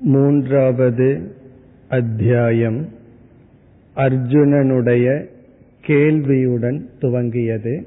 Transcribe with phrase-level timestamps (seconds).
[0.00, 1.34] மூன்றாவது
[1.88, 2.88] அத்தியாயம்.
[3.96, 5.26] அர்ஜுனனுடைய
[5.86, 7.82] கேள்வியுடன் துவங்கியது.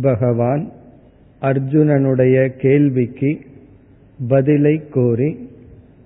[0.00, 0.72] பகவான்
[1.40, 3.38] அர்ஜுனனுடைய கேள்விக்கு
[4.28, 5.48] பதிலை கோரி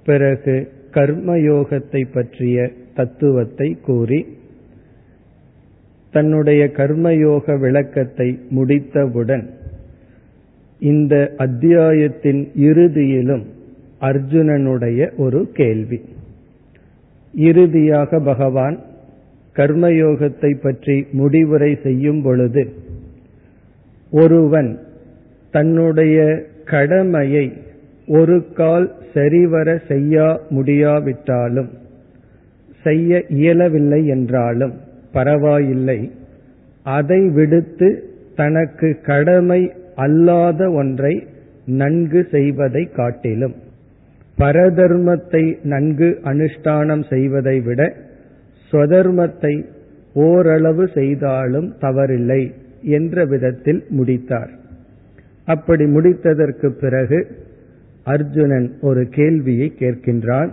[0.04, 4.26] பிறகு கர்மயோகத்தை பற்றிய தத்துவத்தை கூறி
[6.10, 9.50] தன்னுடைய கர்மயோக விளக்கத்தை முடித்தவுடன்
[10.78, 13.44] இந்த அத்தியாயத்தின் இறுதியிலும்
[14.02, 15.98] அர்ஜுனனுடைய ஒரு கேள்வி.
[17.34, 18.76] இறுதியாக பகவான்
[19.56, 22.62] கர்மயோகத்தை பற்றி முடிவுரை செய்யும் பொழுது
[24.12, 24.70] ஒருவன்
[25.50, 26.16] தன்னுடைய
[26.64, 27.52] கடமையை
[28.06, 31.70] ஒரு கால் சரிவர செய்ய முடியாவிட்டாலும்
[32.82, 34.74] செய்ய இயலவில்லை என்றாலும்
[35.12, 35.98] பரவாயில்லை
[36.82, 37.88] அதை விடுத்து
[38.36, 41.14] தனக்கு கடமை அல்லாத ஒன்றை
[41.66, 43.54] நன்கு செய்வதை காட்டிலும்.
[44.42, 47.96] பரதர்மத்தை நன்கு அனுஷ்டானம் செய்வதை விட
[48.70, 49.64] ஸ்வதர்மத்தை
[50.14, 54.50] ஓரளவு செய்தாலும் தவறில்லை என்ற விதத்தில் முடித்தார்.
[55.44, 57.26] அப்படி முடித்ததற்கு பிறகு
[58.04, 60.50] அர்ஜுனன் ஒரு கேள்வியை கேட்கின்றான்.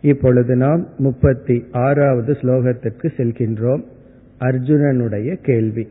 [0.00, 3.82] இப்பொழுது நாம் முப்பத்தி ஆறாவது ஸ்லோகத்திற்கு செல்கின்றோம்.
[4.40, 5.88] அர்ஜுனனுடைய கேள்வி.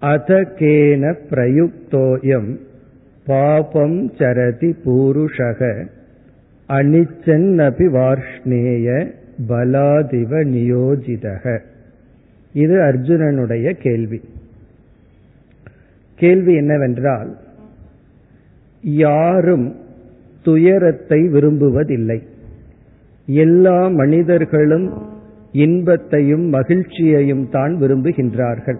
[0.00, 2.56] அதகேன பிரயுக்தோயம்
[3.26, 5.86] பாபம் சரதி பூருஷக
[6.68, 9.12] அனிச்சன்னபி வார்ஷ்ணேய
[9.48, 11.58] பலாதிவ நியோஜிதக.
[12.52, 14.20] இது அர்ஜுனனுடைய கேள்வி.
[16.14, 17.36] கேள்வி என்னவென்றால்
[18.82, 19.76] யாரும்
[20.42, 22.22] துயரத்தை விரும்புவதில்லை.
[23.26, 25.02] எல்லா மனிதர்களும்
[25.52, 28.78] இன்பத்தையும் மகிழ்ச்சியையும் தான் விரும்புகின்றார்கள்.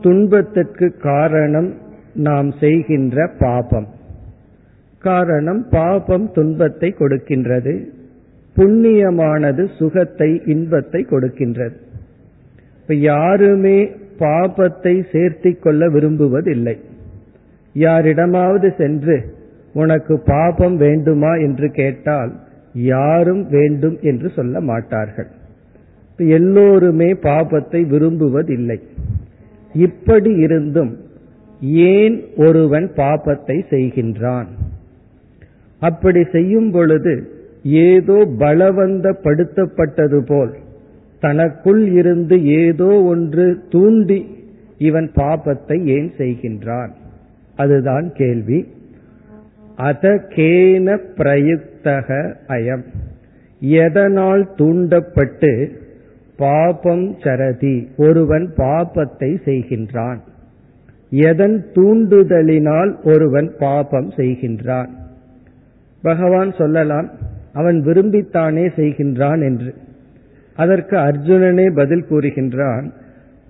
[0.00, 1.82] துன்பத்திற்கு காரணம்
[2.14, 3.86] நாம் செய்கின்ற பாபம்.
[4.98, 7.84] காரணம் பாபம் துன்பத்தை கொடுக்கின்றது.
[8.56, 11.72] புண்ணியமானது சுகத்தை இன்பத்தை கொடுக்கின்றது.
[12.80, 13.84] இப்ப யாருமே
[14.18, 16.78] பாபத்தை சேர்த்தி கொள்ள விரும்புவதில்லை.
[17.72, 19.34] யாரிடமாவது சென்று
[19.74, 21.34] உனக்கு பாபம் வேண்டுமா?
[21.34, 22.40] என்று கேட்டால்
[22.74, 25.26] யாரும் வேண்டும் என்று சொல்ல மாட்டார்கள்.
[26.16, 28.80] எல்லோருமே பாபத்தை விரும்புவதில்லை.
[29.74, 31.02] இப்படி இருந்தும்
[31.72, 34.46] ஏன் ஒருவன் பாபத்தை செய்கின்றான்?
[35.80, 37.28] அப்படி செய்யும் பொழுது
[37.62, 40.54] ஏதோ பலவந்தப்படுத்தப்பட்டது போல்
[41.20, 44.36] தனக்குள் இருந்து ஏதோ ஒன்று தூண்டி
[44.78, 46.92] இவன் பாபத்தை ஏன் செய்கின்றான்?
[47.56, 48.66] அதுதான் கேள்வி.
[49.76, 52.84] அத கேன பிரயுக்தக அயம்.
[53.60, 55.70] எதனால் தூண்டப்பட்டு
[56.36, 60.20] பாபம் சரதி ஒருவன் பாபத்தை செய்கின்றான்?
[61.22, 64.90] எதன் தூண்டுதலினால் ஒருவன் பாபம் செய்கின்றான்?
[66.02, 67.08] பகவான் சொல்லலாம்
[67.52, 69.70] அவன் விரும்பித்தானே செய்கின்றான் என்று.
[70.56, 72.86] அதற்கு அர்ஜுனனே பதில் கூறுகின்றான்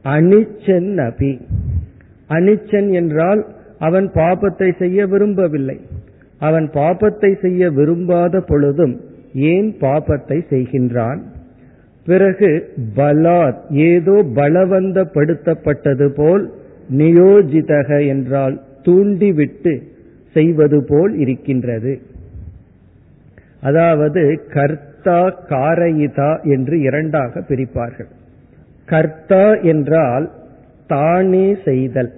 [0.05, 1.33] அனிச்சன் அபி
[2.31, 3.41] அனிச்சன் என்றால்
[3.79, 5.79] அவன் பாபத்தை செய்ய விரும்பவில்லை.
[6.39, 8.95] அவன் பாபத்தை செய்ய விரும்பாத பொழுதும்
[9.53, 11.21] ஏன் பாபத்தை செய்கின்றான்?
[12.07, 12.51] பிறகு
[12.97, 13.61] பலாத்
[13.91, 16.45] ஏதோ பலவந்தப்படுத்தப்பட்டது போல்
[16.91, 19.83] நியோஜிதக என்றால் தூண்டிவிட்டு
[20.33, 22.01] செய்வது போல் இருக்கின்றது.
[23.61, 28.11] அதாவது கர்த்தா காரயிதா என்று இரண்டாக பிரிப்பார்கள்.
[28.87, 30.31] கர்த்தா என்றால்
[30.87, 32.13] தானே செய்தல்.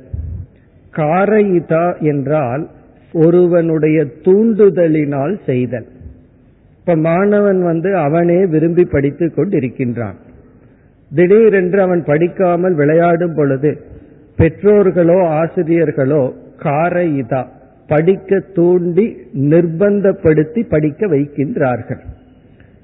[0.97, 2.69] காரயிதா என்றால்
[3.13, 5.87] ஒருவனுடைய தூண்டுதலினால் செய்தல்.
[6.79, 10.15] இப்ப மாணவன் வந்து அவனே விரும்பி படித்துக் கொண்டிருக்கின்றான்.
[11.15, 13.81] திடீரென்று அவன் படிக்காமல் விளையாடும் பொழுது
[14.39, 17.47] பெற்றோர்களோ ஆசிரியர்களோ காரயிதா
[17.87, 22.01] படிக்க தூண்டி நிர்பந்தப்படுத்தி படிக்க வைக்கின்றார்கள்.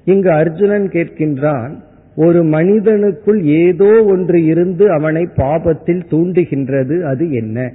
[0.05, 1.71] இங்கு அர்ஜுனன் கேட்கின்றான்
[2.15, 7.71] ஒரு மனிதனுக்குள் ஏதோ ஒன்று இருந்து அவனை பாபத்தில் தூண்டுகின்றது அது என்ன?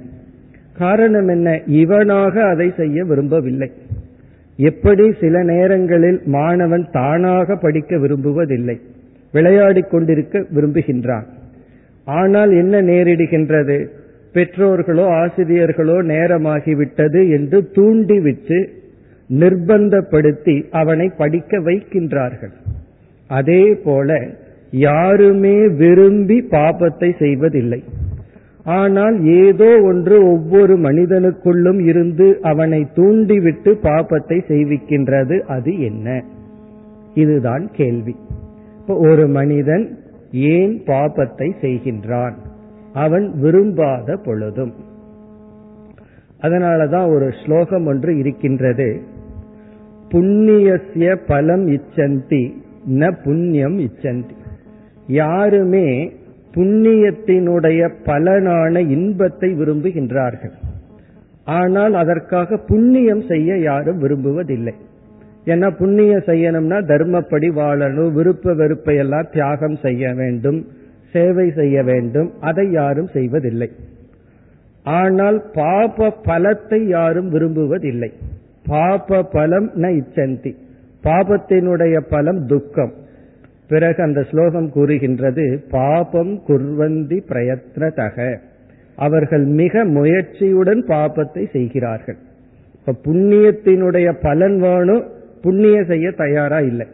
[0.77, 1.61] காரணம் என்ன?
[1.65, 3.71] இவனாக அதை செய்ய விரும்பவில்லை.
[4.55, 8.79] எப்படி சில நேரங்களில் மாணவன் தானாக படிக்க விரும்புவதில்லை
[9.31, 11.23] விளையாடிக் கொண்டிருக்க விரும்புகின்றான்.
[12.09, 13.87] ஆனால் என்ன நேரிடுகின்றது?
[14.33, 18.69] பெற்றோர்களோ ஆசிரியர்களோ நேரமாகிவிட்டது என்று தூண்டிவிட்டு
[19.39, 22.53] நிர்பந்தப்படுத்தி அவனை படிக்க வைக்கின்றார்கள்.
[23.27, 24.19] அதே போல
[24.71, 27.83] யாருமே விரும்பி பாபத்தை செய்வதில்லை.
[28.63, 35.39] ஆனால் ஏதோ ஒன்று ஒவ்வொரு மனிதனுக்குள்ளும் இருந்து அவனை தூண்டிவிட்டு பாபத்தை செய்விக்கின்றது.
[35.39, 36.23] அது என்ன?
[37.13, 38.15] இதுதான் கேள்வி.
[38.79, 39.98] இப்போ ஒரு மனிதன்
[40.31, 42.33] ஏன் பாபத்தை செய்கின்றான்?
[42.93, 44.73] அவன் விரும்பாத பொழுதும்.
[46.41, 49.01] அதனாலதான் ஒரு ஸ்லோகம் ஒன்று இருக்கின்றது.
[50.09, 52.53] புண்ணியசிய பலம் இச்சந்தி
[52.89, 54.35] ந புண்ணியம் இச்சந்தி.
[55.07, 56.13] யாருமே
[56.53, 60.51] புண்ணியத்தினுடைய பலனான இன்பத்தை விரும்புகின்றார்கள்.
[61.45, 64.73] ஆனால் அதற்காக புண்ணியம் செய்ய யாரும் விரும்புவதில்லை.
[65.45, 70.67] ஏன்னா புண்ணியம் செய்யணும்னா தர்மப்படி வாழணும் விருப்ப வெறுப்பை எல்லாம் தியாகம் செய்ய வேண்டும்
[71.11, 73.71] சேவை செய்ய வேண்டும் அதை யாரும் செய்வதில்லை.
[74.83, 78.11] ஆனால் பாப பலத்தை யாரும் விரும்புவதில்லை.
[78.67, 80.55] பாப பலம் ந இச்சந்தி.
[81.03, 82.93] பாபத்தினுடைய பலம் துக்கம்.
[83.67, 88.37] பிறகு அந்த ஸ்லோகம் கூறுகின்றது பாபம் குர்வந்தி பிரயத்னதக.
[88.95, 92.17] அவர்கள் மிக முயற்சியுடன் பாபத்தை செய்கிறார்கள்.
[92.73, 95.03] இப்ப புண்ணியத்தினுடைய பலன் வேணும்
[95.41, 96.87] புண்ணியம் செய்ய தயாரா இல்லை.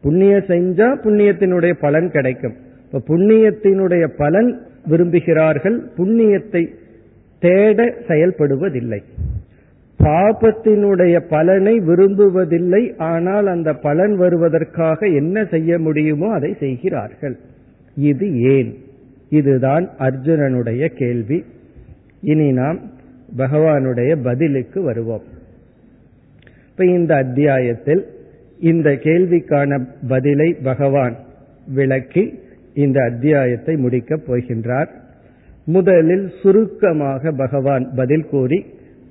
[0.00, 2.54] புண்ணியம் செஞ்சா புண்ணியத்தினுடைய பலன் கிடைக்கும்.
[2.92, 4.60] இப்ப புண்ணியத்தினுடைய பலன்
[4.90, 6.74] விரும்புகிறார்கள் புண்ணியத்தை
[7.40, 9.02] தேட செயல்படுவதில்லை.
[10.02, 17.38] பாபத்தினுடைய பலனை விரும்புவதில்லை ஆனால் அந்த பலன் வருவதற்காக என்ன செய்ய முடியுமோ அதை செய்கிறார்கள்.
[17.96, 18.74] இது ஏன்?
[19.28, 21.44] இதுதான் அர்ஜுனனுடைய கேள்வி.
[22.20, 22.78] இனி நாம்
[23.36, 25.22] பகவானுடைய பதிலுக்கு வருவோம்.
[26.78, 28.06] இப்ப இந்த அத்தியாயத்தில்
[28.60, 31.16] இந்த கேள்விக்கான பதிலை பகவான்
[31.66, 32.38] விளக்கி
[32.74, 34.88] இந்த அத்தியாயத்தை முடிக்கப் போகின்றார்.
[35.64, 38.64] முதலில் சுருக்கமாக பகவான் பதில் கூறி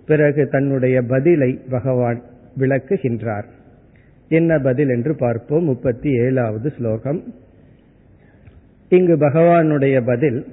[0.05, 2.21] பிறகு தன்னுடைய பதிலை பகவான்
[2.59, 3.43] விளக்குகின்றார்.
[4.29, 5.63] என்ன பதில் என்று பார்ப்போம்.
[5.63, 7.33] முப்பத்தி ஏழாவது ஸ்லோகம்.
[8.89, 10.45] இங்கு பகவானுடைய பதில்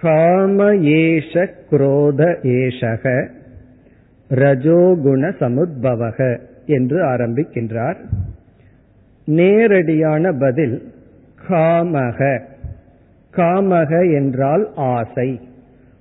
[0.00, 3.34] காம ஏஷ குரோத ஏஷக
[4.30, 7.96] ரஜோகுண சமுத்பவக என்று ஆரம்பிக்கின்றார்.
[9.24, 10.92] நேரடியான பதில்
[11.48, 12.40] காமக.
[13.36, 15.40] காமக என்றால் ஆசை.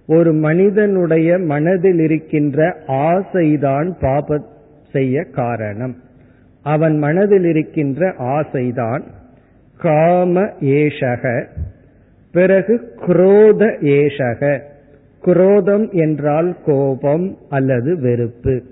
[0.08, 4.46] ஒரு மனிதனுடைய மனதில் இருக்கின்ற ஆசைதான் பாப
[4.92, 5.96] செய்ய காரணம்.
[6.64, 9.02] அவன் மனதில் இருக்கின்ற ஆசைதான்
[9.78, 11.46] காம ஏஷக.
[12.32, 14.60] பிறகு குரோத ஏஷக.
[15.26, 18.64] குரோதம் என்றால் கோபம் அல்லது வெறுப்பு.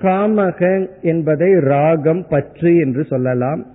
[0.00, 3.66] காமக என்பதை ராகம் பற்று என்று சொல்லலாம்.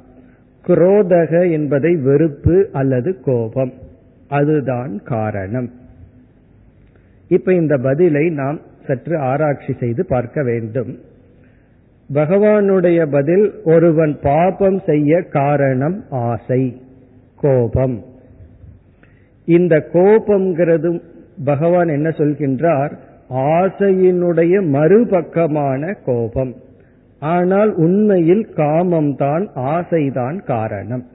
[0.67, 3.73] குரோதக என்பதை வெறுப்பு அல்லது கோபம்.
[4.27, 5.69] அதுதான் காரணம்.
[7.27, 10.99] இப்ப இந்த பதிலை நாம் சற்று ஆராய்ச்சி செய்து பார்க்க வேண்டும்.
[12.13, 16.81] பகவானுடைய பதில் ஒருவன் பாபம் செய்ய காரணம் ஆசை
[17.35, 18.03] கோபம்.
[19.45, 21.01] இந்த கோபம்ங்கிறதும்
[21.45, 22.91] பகவான் என்ன சொல்கின்றார்?
[23.29, 26.55] ஆசையினுடைய மறுபக்கமான கோபம்.
[27.19, 31.05] ஆனால் உண்மையில் காமம்தான் ஆசைதான் காரணம்.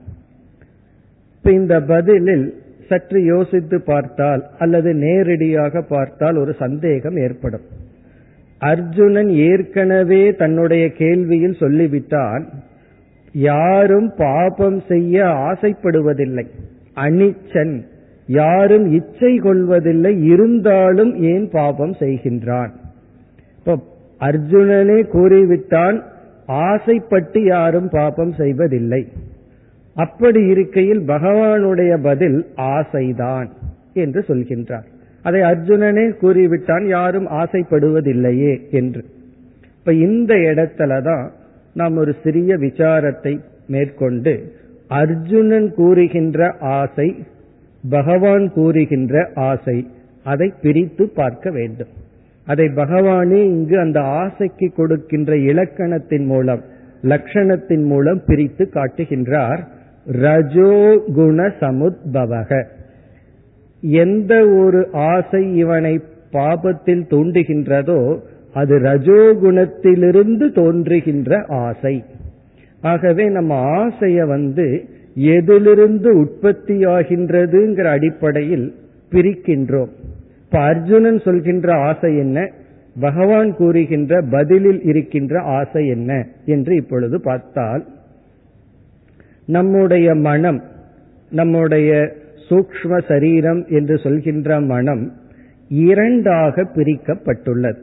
[1.37, 2.55] இப்ப இந்த பதிலில்
[2.89, 7.61] சற்று யோசித்து பார்த்தால் அல்லது நேரடியாக பார்த்தால் ஒரு சந்தேகம் ஏற்படும்.
[8.59, 12.45] அர்ஜுனன் ஏற்கனவே தன்னுடைய கேள்வியில் சொல்லிவிட்டான்
[13.33, 16.47] யாரும் பாபம் செய்ய ஆசைப்படுவதில்லை.
[16.95, 17.83] அனிச்சன்
[18.27, 22.71] யாரும் இச்சை கொள்வதில்லை இருந்தாலும் ஏன் பாபம் செய்கின்றான்?
[23.59, 23.83] இப்ப
[24.21, 26.03] அர்ஜுனனே கூறிவிட்டான்
[26.47, 29.09] ஆசைப்பட்டு யாரும் பாபம் செய்வதில்லை.
[29.95, 33.49] அப்படி இருக்கையில் பகவானுடைய பதில் ஆசைதான்
[33.95, 34.85] என்று சொல்கின்றார்.
[35.23, 39.05] அதை அர்ஜுனனே கூறிவிட்டான் யாரும் ஆசைப்படுவதில்லையே என்று.
[39.79, 41.33] இப்ப இந்த இடத்துல தான்
[41.75, 44.53] நாம் ஒரு சிறிய விசாரத்தை மேற்கொண்டு
[44.89, 47.17] அர்ஜுனன் கூறுகின்ற ஆசை
[47.91, 49.87] பகவான் கூறுகின்ற ஆசை
[50.25, 51.89] அதை பிரித்து பார்க்க வேண்டும்.
[52.47, 56.63] அதை பகவானே இங்கு அந்த ஆசைக்கு கொடுக்கின்ற இலக்கணத்தின் மூலம்
[57.03, 59.59] லட்சணத்தின் மூலம் பிரித்து காட்டுகின்றார்.
[60.13, 62.65] ரஜோகுண சமுத்பவக.
[63.81, 66.01] எந்த ஒரு ஆசை இவனை
[66.33, 68.21] பாபத்தில் தூண்டுகின்றதோ
[68.55, 72.05] அது ரஜோகுணத்திலிருந்து தோன்றுகின்ற ஆசை.
[72.81, 78.75] ஆகவே நம்ம ஆசைய வந்து எதிலிருந்து உற்பத்தியாகின்றதுங்கிற அடிப்படையில்
[79.11, 79.89] பிரிக்கின்றோம்.
[80.45, 82.51] இப்ப அர்ஜுனன் சொல்கின்ற ஆசை என்ன?
[83.01, 87.87] பகவான் கூறுகின்ற பதிலில் இருக்கின்ற ஆசை என்ன என்று இப்பொழுது பார்த்தால்
[89.47, 90.63] நம்முடைய மனம்
[91.31, 92.13] நம்முடைய
[92.51, 95.13] சூக்ம சரீரம் என்று சொல்கின்ற மனம்
[95.69, 97.79] இரண்டாக பிரிக்கப்பட்டுள்ளது.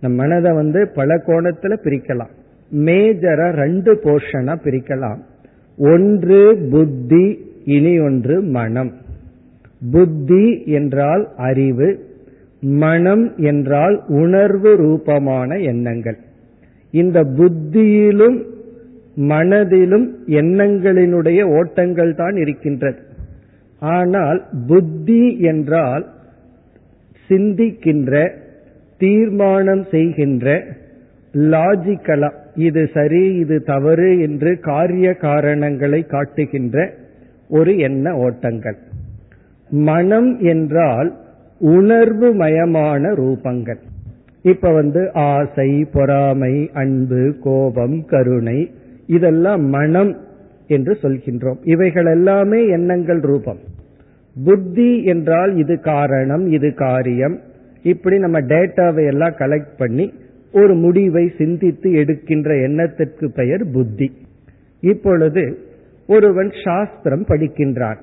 [0.00, 2.30] நம் மனதை வந்து பல கோணத்துல பிரிக்கலாம்.
[2.74, 5.18] மேஜரா ரெண்டு போர்ஷனா பிரிக்கலாம்.
[5.78, 8.92] ஒன்று புத்தி இனி ஒன்று மனம்.
[9.90, 12.06] புத்தி என்றால் அறிவு
[12.60, 16.18] மனம் என்றால் உணர்வு ரூபமான எண்ணங்கள்.
[16.90, 18.38] இந்த புத்தியிலும்
[19.14, 22.98] மனதிலும் எண்ணங்களினுடைய ஓட்டங்கள் தான் இருக்கின்றது.
[23.78, 26.06] ஆனால் புத்தி என்றால்
[27.30, 28.32] சிந்திக்கின்ற
[28.98, 30.64] தீர்மானம் செய்கின்ற
[31.34, 36.76] லாஜிக்கலா இது சரி இது தவறு என்று காரிய காரணங்களை காட்டுகின்ற
[37.48, 38.78] ஒரு எண்ண ஓட்டங்கள்.
[39.70, 41.10] மனம் என்றால்
[41.58, 43.80] உணர்வு மயமான ரூபங்கள்.
[44.42, 48.58] இப்ப வந்து ஆசை பொறாமை அன்பு கோபம் கருணை
[49.06, 50.12] இதெல்லாம் மனம்
[50.66, 51.60] என்று சொல்கின்றோம்.
[51.64, 53.60] இவைகள் எல்லாமே எண்ணங்கள் ரூபம்.
[54.44, 57.36] புத்தி என்றால் இது காரணம் இது காரியம்.
[57.82, 60.12] இப்படி நம்ம டேட்டாவை எல்லாம் கலெக்ட் பண்ணி
[60.52, 64.12] ஒரு முடிவை சிந்தித்து எடுக்கின்ற எண்ணத்திற்கு பெயர் புத்தி.
[64.80, 65.58] இப்பொழுது
[66.06, 67.98] ஒருவன் சாஸ்திரம் படிக்கின்றான்.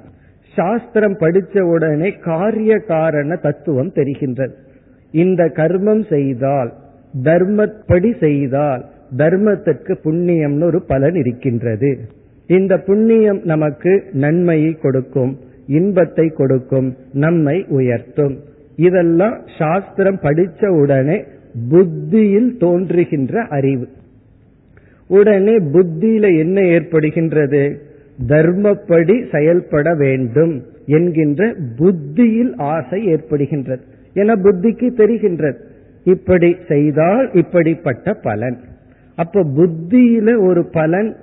[0.55, 4.51] சாஸ்திரம் படித்த உடனே காரிய காரண தத்துவம் தெரிகின்றது.
[5.11, 6.73] இந்த கர்மம் செய்தால்
[7.23, 8.85] தர்மப்படி செய்தால்
[9.17, 11.99] தர்மத்திற்கு புண்ணியம்னு ஒரு பலன் இருக்கின்றது.
[12.47, 15.37] இந்த புண்ணியம் நமக்கு நன்மையை கொடுக்கும்
[15.67, 18.37] இன்பத்தை கொடுக்கும் நம்மை உயர்த்தும்.
[18.75, 21.23] இதெல்லாம் சாஸ்திரம் படித்த உடனே
[21.69, 23.87] புத்தியில் தோன்றுகின்ற அறிவு.
[25.07, 27.75] உடனே புத்தியில என்ன ஏற்படுகின்றது?
[28.27, 33.81] தர்மப்படி செயல்பட வேண்டும் என்கின்ற புத்தியில் ஆசை ஏற்படுகின்றது.
[34.13, 35.55] என புத்திக்கு தெரிகின்றது.
[36.03, 38.57] இப்படி செய்தால் இப்படிப்பட்ட பலன்.
[39.15, 41.15] அப்ப புத்தியில ஒரு பலன்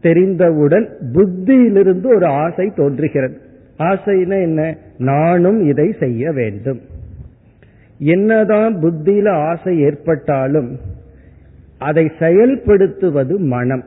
[0.00, 3.36] தெரிந்தவுடன் புத்தியிலிருந்து ஒரு ஆசை தோன்றுகிறது.
[3.78, 4.76] ஆசைனா என்ன?
[4.98, 6.80] நானும் இதை செய்ய வேண்டும்.
[7.98, 10.78] என்னதான் புத்தியில ஆசை ஏற்பட்டாலும்
[11.78, 13.84] அதை செயல்படுத்துவது மனம்.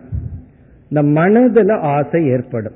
[0.90, 2.74] இந்த மனதுல ஆசை ஏற்படும்.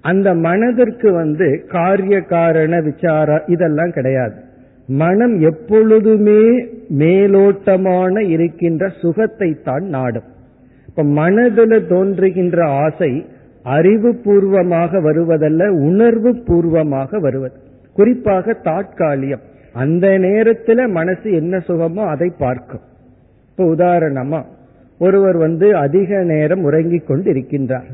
[0.00, 4.34] அந்த மனதிற்கு வந்து காரிய காரண விசார இதெல்லாம் கிடையாது.
[4.86, 6.64] மனம் எப்பொழுதுமே
[6.98, 10.24] மேலோட்டமான இருக்கின்ற சுகத்தை தான் நாடும்.
[10.88, 13.26] இப்ப மனதில் தோன்றுகின்ற ஆசை
[13.62, 17.54] அறிவு பூர்வமாக வருவதல்ல உணர்வு பூர்வமாக வருவது.
[17.94, 19.48] குறிப்பாக தாட்காலியம்.
[19.72, 22.80] அந்த நேரத்துல மனசு என்ன சுகமோ அதை பார்க்கும்.
[23.50, 24.44] இப்ப உதாரணமா
[24.98, 27.90] ஒருவர் வந்து அதிக நேரம் உறங்கிக் கொண்டு இருக்கின்றார்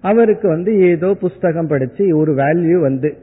[0.00, 3.14] அவருக்கு வந்து ஏதோ புஸ்தகம் படிச்சு ஒரு வேல்யூ வந்து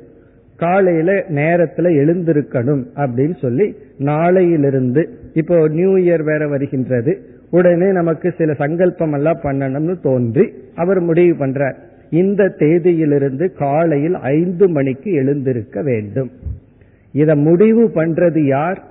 [0.55, 7.21] காலையில நேரத்துல எழுந்திருக்கணும் அப்படின்னு சொல்லி நாளையிலிருந்து இப்போ நியூ இயர் வேற வருகின்றது
[7.51, 11.75] உடனே நமக்கு சில சங்கல்பம் எல்லாம் பண்ணணும்னு தோன்றி அவர் முடிவு பண்றார்.
[12.09, 16.31] இந்த தேதியிலிருந்து காலையில் ஐந்து மணிக்கு எழுந்திருக்க வேண்டும்.
[17.13, 18.83] இத முடிவு பண்றது யார்?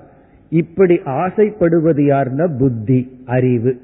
[0.51, 3.77] இப்படி ஆசைப்படுவது யார்னா புத்தி அறிவு.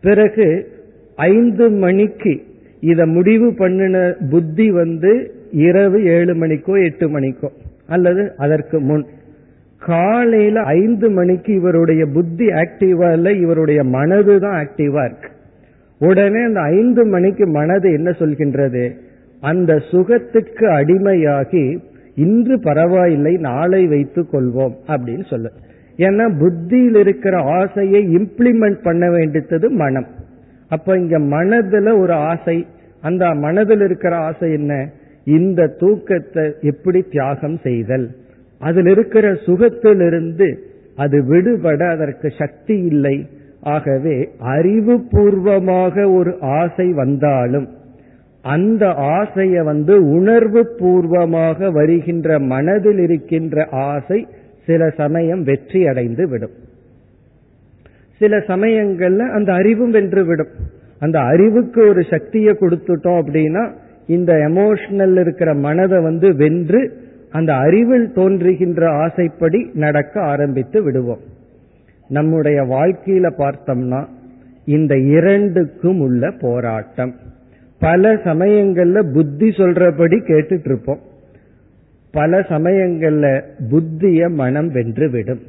[0.00, 0.68] பிறகு
[1.16, 2.42] ஐந்து மணிக்கு
[2.80, 7.48] இத முடிவு பண்ணின புத்தி வந்து இரவு ஏழு மணிக்கோ எட்டு மணிக்கோ
[7.86, 9.04] அல்லது அதற்கு முன்.
[9.78, 15.28] காலையில ஐந்து மணிக்கு இவருடைய புத்தி ஆக்டிவா இல்ல இவருடைய மனது தான் ஆக்டிவா இருக்கு.
[15.98, 18.96] உடனே அந்த ஐந்து மணிக்கு மனது என்ன சொல்கின்றது?
[19.40, 21.78] அந்த சுகத்துக்கு அடிமையாகி
[22.14, 25.52] இன்று பரவாயில்லை நாளை வைத்துக் கொள்வோம் அப்படின்னு சொல்லு.
[25.96, 30.06] ஏன்னா புத்தியில் இருக்கிற ஆசையை இம்ப்ளிமெண்ட் பண்ண வேண்டியது மனம்.
[30.68, 32.66] அப்ப இங்க மனதுல ஒரு ஆசை
[33.00, 34.90] அந்த மனதில் இருக்கிற ஆசை என்ன?
[35.24, 38.10] இந்த தூக்கத்தை எப்படி தியாகம் செய்தல்?
[38.58, 40.58] அதில் இருக்கிற சுகத்திலிருந்து
[40.96, 43.26] அது விடுபட அதற்கு சக்தி இல்லை.
[43.60, 47.68] ஆகவே அறிவு பூர்வமாக ஒரு ஆசை வந்தாலும்
[48.44, 54.26] அந்த ஆசைய வந்து உணர்வு பூர்வமாக வருகின்ற மனதில் இருக்கின்ற ஆசை
[54.66, 56.50] சில சமயம் வெற்றி அடைந்து விடும்.
[58.18, 60.48] சில சமயங்கள்ல அந்த அறிவும் வென்று விடும்.
[60.98, 63.72] அந்த அறிவுக்கு ஒரு சக்தியை கொடுத்துட்டோம் அப்படின்னா
[64.06, 71.20] இந்த எமோஷனல் இருக்கிற மனதை வந்து வென்று அந்த அறிவில் தோன்றுகின்ற ஆசைப்படி நடக்க ஆரம்பித்து விடுவோம்.
[72.08, 74.06] நம்முடைய வாழ்க்கையில பார்த்தோம்னா
[74.64, 77.14] இந்த இரண்டுக்கும் உள்ள போராட்டம்.
[77.84, 80.98] பல சமயங்கள்ல புத்தி சொல்றபடி கேட்டுட்டு இருப்போம்
[82.12, 85.40] பல சமயங்கள்ல புத்திய மனம் வென்று விடும்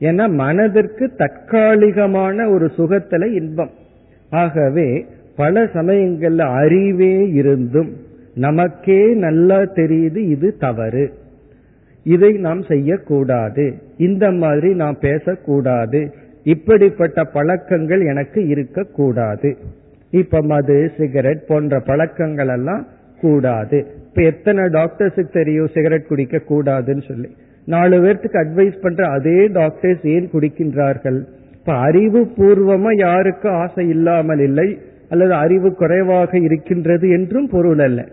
[0.00, 3.70] ஏன்னா மனதிற்கு தற்காலிகமான ஒரு சுகத்துல இன்பம்.
[4.30, 7.90] ஆகவே பல சமயங்கள்ல அறிவே இருந்தும்
[8.34, 11.12] நமக்கே நல்லா தெரியுது இது தவறு.
[12.04, 13.74] இதை நாம் செய்யக்கூடாது.
[13.96, 16.14] இந்த மாதிரி நாம் பேசக்கூடாது.
[16.42, 19.56] இப்படிப்பட்ட பழக்கங்கள் எனக்கு இருக்கக்கூடாது.
[20.10, 22.86] இப்ப மது சிகரெட் போன்ற பழக்கங்கள் எல்லாம்
[23.20, 23.86] கூடாது.
[24.08, 27.28] இப்ப எத்தனை டாக்டர்ஸுக்கு தெரியும் சிகரெட் குடிக்க கூடாதுன்னு சொல்லி?
[27.64, 31.24] நாலு பேர்த்துக்கு அட்வைஸ் பண்ற அதே டாக்டர்ஸ் ஏன் குடிக்கின்றார்கள்?
[31.52, 38.08] இப்ப அறிவு பூர்வமா யாருக்கு ஆசை இல்லாமல் இல்லை அல்லது அறிவு குறைவாக இருக்கின்றது என்றும் பொருள் அல்ல.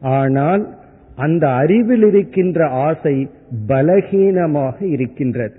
[0.00, 0.76] ஆனால்
[1.16, 3.30] அந்த அறிவில் இருக்கின்ற ஆசை
[3.68, 5.54] பலகீனமாக இருக்கின்றது.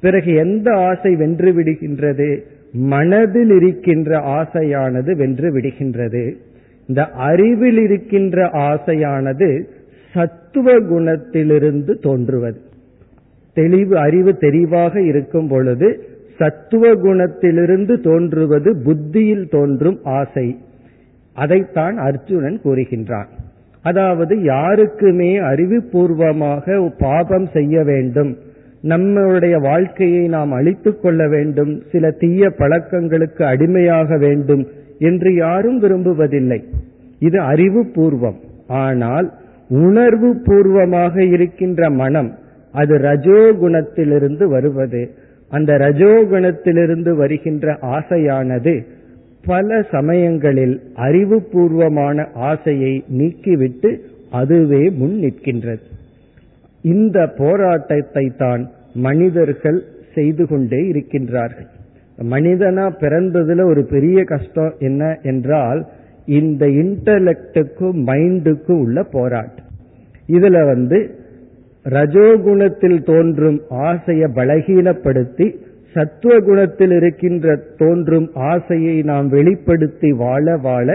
[0.00, 2.42] பிறகு எந்த ஆசை வென்று விடுகின்றது?
[2.72, 6.32] மனதில் இருக்கின்ற ஆசையானது வென்று விடுகின்றது.
[6.86, 9.62] இந்த அறிவில் இருக்கின்ற ஆசையானது
[10.12, 12.60] சத்துவ குணத்திலிருந்து தோன்றுவது.
[13.54, 16.04] தெளிவு அறிவு தெளிவாக இருக்கும் பொழுது
[16.38, 20.58] சத்துவ குணத்திலிருந்து தோன்றுவது புத்தியில் தோன்றும் ஆசை.
[21.34, 23.26] அதைத்தான் அர்ஜுனன் கூறுகின்றான்.
[23.82, 28.36] அதாவது யாருக்குமே அறிவுபூர்வமாக பாபம் செய்ய வேண்டும்.
[28.88, 34.66] நம்மளுடைய வாழ்க்கையை நாம் அழித்துக் கொள்ள வேண்டும் சில தீய பழக்கங்களுக்கு அடிமையாக வேண்டும்
[34.98, 36.64] என்று யாரும் விரும்புவதில்லை.
[37.18, 39.32] இது அறிவு பூர்வம் ஆனால்
[39.68, 42.38] உணர்வு பூர்வமாக இருக்கின்ற மனம்
[42.72, 45.10] அது ரஜோகுணத்திலிருந்து வருவது.
[45.48, 48.86] அந்த ரஜோகுணத்திலிருந்து வருகின்ற ஆசையானது
[49.46, 53.98] பல சமயங்களில் அறிவுபூர்வமான ஆசையை நீக்கிவிட்டு
[54.30, 55.89] அதுவே முன் நிற்கின்றது.
[56.84, 58.62] இந்த போராட்டத்தை தான்
[58.94, 59.80] மனிதர்கள்
[60.14, 61.68] செய்து கொண்டே இருக்கின்றார்கள்.
[62.18, 65.80] மனிதனா பிறந்ததுல ஒரு பெரிய கஷ்டம் என்ன என்றால்
[66.24, 69.68] இந்த இன்டலெக்டுக்கும் மைண்டுக்கும் உள்ள போராட்டம்.
[70.28, 70.98] இதுல வந்து
[71.86, 75.46] ரஜோகுணத்தில் தோன்றும் ஆசையை பலகீனப்படுத்தி
[75.94, 80.88] சத்துவ குணத்தில் இருக்கின்ற தோன்றும் ஆசையை நாம் வெளிப்படுத்தி வாழ வாழ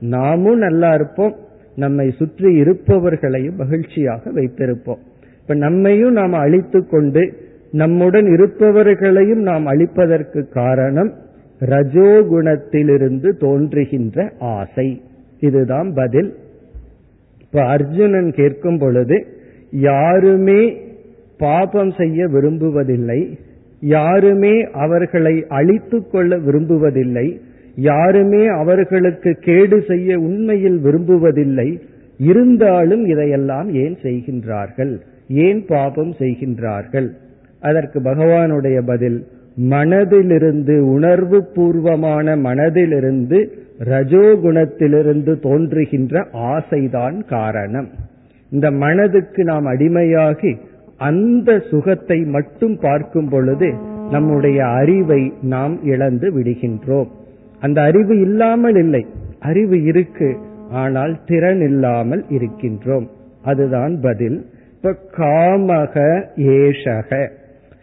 [0.00, 1.34] நாமும் நல்லா இருப்போம்
[1.76, 5.02] நம்மை சுற்றி இருப்பவர்களையும் மகிழ்ச்சியாக வைத்திருப்போம்.
[5.50, 7.32] இப்ப நம்மையும் நாம் அழித்து கொண்டு
[7.72, 11.12] நம்முடன் இருப்பவர்களையும் நாம் அழிப்பதற்கு காரணம்
[11.60, 15.02] ரஜோகுணத்திலிருந்து தோன்றுகின்ற ஆசை.
[15.40, 16.34] இதுதான் பதில்.
[17.40, 19.26] இப்ப அர்ஜுனன் கேட்கும் பொழுது
[19.70, 20.76] யாருமே
[21.38, 23.38] பாபம் செய்ய விரும்புவதில்லை
[23.80, 27.40] யாருமே அவர்களை அழித்து கொள்ள விரும்புவதில்லை
[27.74, 31.80] யாருமே அவர்களுக்கு கேடு செய்ய உண்மையில் விரும்புவதில்லை
[32.18, 35.00] இருந்தாலும் இதையெல்லாம் ஏன் செய்கின்றார்கள்?
[35.30, 37.08] ஏன் பாபம் செய்கின்றார்கள்?
[37.60, 39.26] அதற்கு பகவானுடைய பதில்
[39.68, 43.46] மனதிலிருந்து உணர்வு பூர்வமான மனதிலிருந்து
[43.78, 47.88] ரஜோகுணத்திலிருந்து தோன்றுகின்ற ஆசைதான் காரணம்.
[48.50, 50.56] இந்த மனதுக்கு நாம் அடிமையாகி
[50.96, 53.74] அந்த சுகத்தை மட்டும் பார்க்கும் பொழுது
[54.10, 57.08] நம்முடைய அறிவை நாம் இழந்து விடுகின்றோம்.
[57.60, 59.06] அந்த அறிவு இல்லாமல் இல்லை.
[59.40, 60.36] அறிவு இருக்கு
[60.70, 63.06] ஆனால் திறன் இல்லாமல் இருக்கின்றோம்.
[63.42, 64.46] அதுதான் பதில்.
[64.82, 67.28] இப்ப காமக ஏஷக.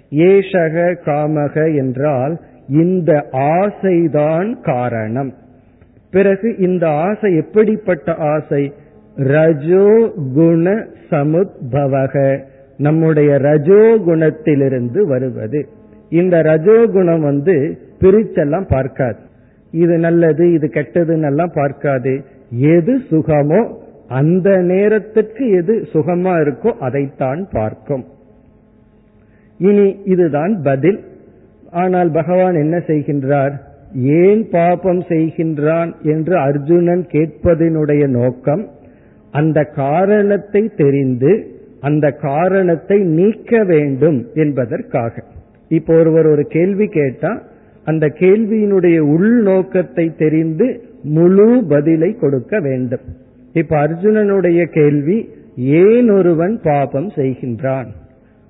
[0.10, 5.34] ஏஷக காமக என்றால் இந்த ஆசைதான் காரணம்.
[6.12, 8.74] பிறகு இந்த ஆசை எப்படிப்பட்ட ஆசை?
[9.16, 12.44] ரஜோ குண சமுத்பவக.
[12.78, 15.68] நம்முடைய ரஜோ குணத்திலிருந்து வருவது.
[16.10, 19.20] இந்த ரஜோகுணம் வந்து பிரிச்செல்லாம் பார்க்காது.
[19.72, 22.24] இது நல்லது இது கெட்டதுன்னு எல்லாம் பார்க்காது.
[22.50, 28.06] எது சுகமோ அந்த நேரத்துக்கு எது சுகமா இருக்கோ அதைத்தான் பார்க்கும்.
[29.58, 31.00] இனி இதுதான் பதில்.
[31.72, 33.52] ஆனால் பகவான் என்ன செய்கின்றார்?
[33.93, 38.67] ஏன் பாபம் செய்கின்றான் என்று அர்ஜுனன் கேட்பதனுடைய நோக்கம்
[39.32, 45.24] அந்த காரணத்தை தெரிந்து அந்த காரணத்தை நீக்க வேண்டும் என்பதற்காக.
[45.70, 47.41] இப்போ ஒருவர் ஒரு கேள்வி கேட்டா
[47.86, 53.02] அந்த கேள்வியினுடைய உள்நோக்கத்தை தெரிந்து முழு பதிலை கொடுக்க வேண்டும்.
[53.58, 55.17] இப்ப அர்ஜுனனுடைய கேள்வி
[55.58, 57.89] ஏன் ஒருவன் பாபம் செய்கின்றான்?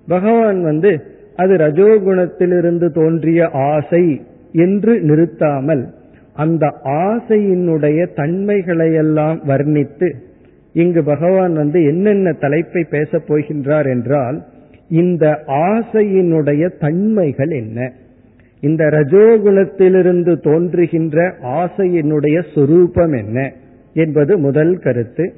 [0.08, 0.92] பகவான் வந்து
[1.36, 4.06] அது ரஜோகுணத்திலிருந்து தோன்றிய ஆசை
[4.52, 5.84] என்று நிறுத்தாமல்
[6.34, 10.10] அந்த ஆசையினுடைய தன்மைகளையெல்லாம் வர்ணித்து
[10.74, 14.38] இங்கு பகவான் வந்து என்னென்ன தலைப்பை பேசப் போகின்றார் என்றால்
[14.90, 17.92] இந்த ஆசையினுடைய தன்மைகள் என்ன?
[18.62, 23.52] இந்த ரஜோகுணத்திலிருந்து தோன்றுகின்ற ஆசையினுடைய சொரூபம் என்ன?
[23.98, 25.34] என்பது முதல் கருத்து.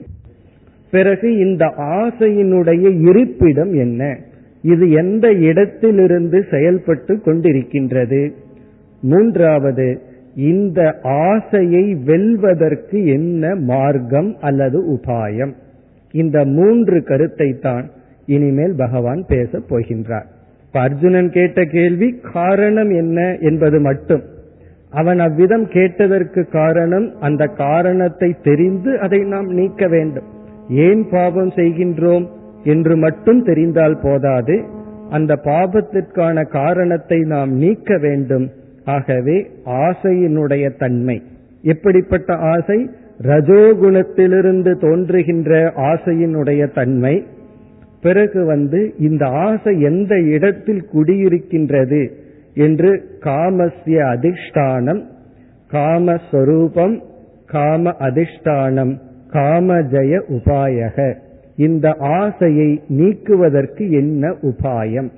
[0.92, 4.18] பிறகு இந்த ஆசையினுடைய இருப்பிடம் என்ன?
[4.62, 8.32] இது எந்த இடத்திலிருந்து செயல்பட்டு கொண்டிருக்கின்றது?
[9.02, 9.88] மூன்றாவது
[10.36, 15.54] இந்த ஆசையை வெல்வதற்கு என்ன மார்க்கம் அல்லது உபாயம்?
[16.12, 17.90] இந்த மூன்று கருத்தை தான்
[18.26, 20.28] இனிமேல் பகவான் பேசப் போகின்றார்.
[20.68, 24.24] இப்ப அர்ஜுனன் கேட்ட கேள்வி காரணம் என்ன என்பது மட்டும்.
[24.90, 30.24] அவன் அவ்விதம் கேட்டதற்கு காரணம் அந்த காரணத்தை தெரிந்து அதை நாம் நீக்க வேண்டும்.
[30.70, 32.28] ஏன் பாபம் செய்கின்றோம்
[32.64, 34.64] என்று மட்டும் தெரிந்தால் போதாது.
[35.10, 38.50] அந்த பாபத்திற்கான காரணத்தை நாம் நீக்க வேண்டும்.
[38.86, 41.24] ஆகவே ஆசையினுடைய தன்மை.
[41.62, 42.90] எப்படிப்பட்ட ஆசை?
[43.22, 47.26] ரஜோகுணத்திலிருந்து தோன்றுகின்ற ஆசையினுடைய தன்மை.
[48.02, 52.10] பிறகு வந்து இந்த ஆசை எந்த இடத்தில் குடியிருக்கின்றது?
[52.54, 55.04] என்று காமஸ்ய அதிஷ்டானம்
[55.72, 57.00] காமஸ்வரூபம்
[57.46, 59.00] காம அதிஷ்டானம்
[59.34, 61.16] காமஜய உபாயக.
[61.56, 65.10] இந்த ஆசையை நீக்குவதற்கு என்ன உபாயம்?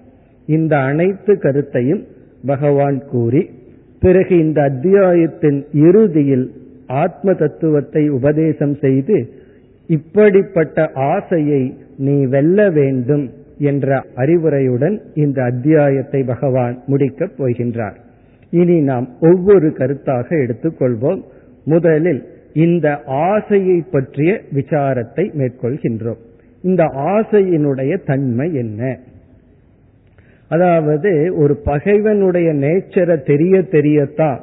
[0.45, 2.03] இந்த அனைத்து கருத்தையும்
[2.45, 3.49] பகவான் கூறி
[3.99, 6.51] பிறகு இந்த அத்தியாயத்தின் இறுதியில்
[6.87, 9.33] ஆத்ம தத்துவத்தை உபதேசம் செய்து
[9.87, 13.29] இப்படிப்பட்ட ஆசையை நீ வெல்ல வேண்டும்.
[13.61, 17.97] என்ற அறிவுரையுடன் இந்த அத்தியாயத்தை பகவான் முடிக்கப் போகின்றார்.
[18.49, 21.21] இனி நாம் ஒவ்வொரு கருத்தாக எடுத்துக்கொள்வோம்.
[21.65, 22.21] முதலில்
[22.53, 26.21] இந்த ஆசையை பற்றிய விசாரத்தை மேற்கொள்கின்றோம்.
[26.61, 28.97] இந்த ஆசையினுடைய தன்மை என்ன?
[30.49, 34.39] அதாவது ஒரு பகைவனுடைய நேச்சரை தெரிய தெரியத்தான்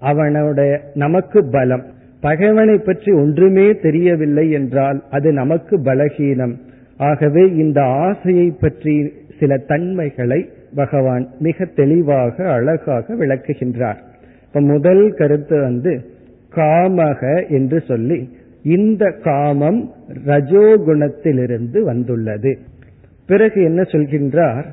[0.00, 1.84] அவனுடைய நமக்கு பலம்.
[2.20, 6.54] பகைவனை பற்றி ஒன்றுமே தெரியவில்லை என்றால் அது நமக்கு பலகீனம்.
[7.02, 14.00] ஆகவே இந்த ஆசையை பற்றி சில தன்மைகளை பகவான் மிக தெளிவாக அழகாக விளக்குகின்றார்.
[14.46, 16.04] இப்ப முதல் கருத்து வந்து
[16.54, 19.92] காமக என்று சொல்லி இந்த காமம்
[20.26, 22.58] ரஜோகுணத்திலிருந்து வந்துள்ளது.
[23.26, 24.64] பிறகு என்ன சொல்கின்றார்?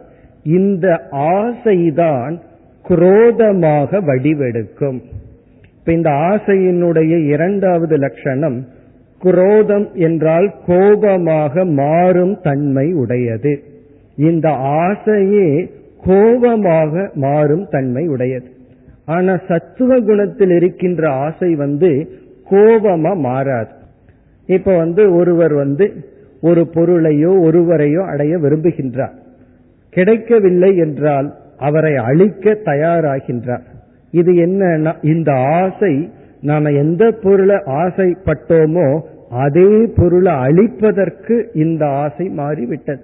[0.44, 2.40] இந்த ஆசைதான்
[2.84, 5.02] குரோதமாக வடிவெடுக்கும்.
[5.80, 8.66] இப்ப இந்த ஆசையினுடைய இரண்டாவது லட்சணம்
[9.24, 13.64] குரோதம் என்றால் கோபமாக மாறும் தன்மை உடையது.
[14.16, 15.72] இந்த ஆசையே
[16.04, 18.50] கோபமாக மாறும் தன்மை உடையது.
[19.06, 22.10] ஆனா சத்துவ குணத்தில் இருக்கின்ற ஆசை வந்து
[22.52, 23.72] கோபமா மாறாது.
[24.46, 25.94] இப்ப வந்து ஒருவர் வந்து
[26.42, 29.16] ஒரு பொருளையோ ஒருவரையோ அடைய விரும்புகின்றார்.
[29.90, 33.66] கிடைக்கவில்லை என்றால் அவரை அழிக்க தயாராகின்றார்.
[34.12, 36.10] இது என்னன்னா இந்த ஆசை
[36.42, 39.00] நாம எந்த பொருளை ஆசைப்பட்டோமோ
[39.30, 43.02] அதே பொருளை அழிப்பதற்கு இந்த ஆசை மாறிவிட்டது.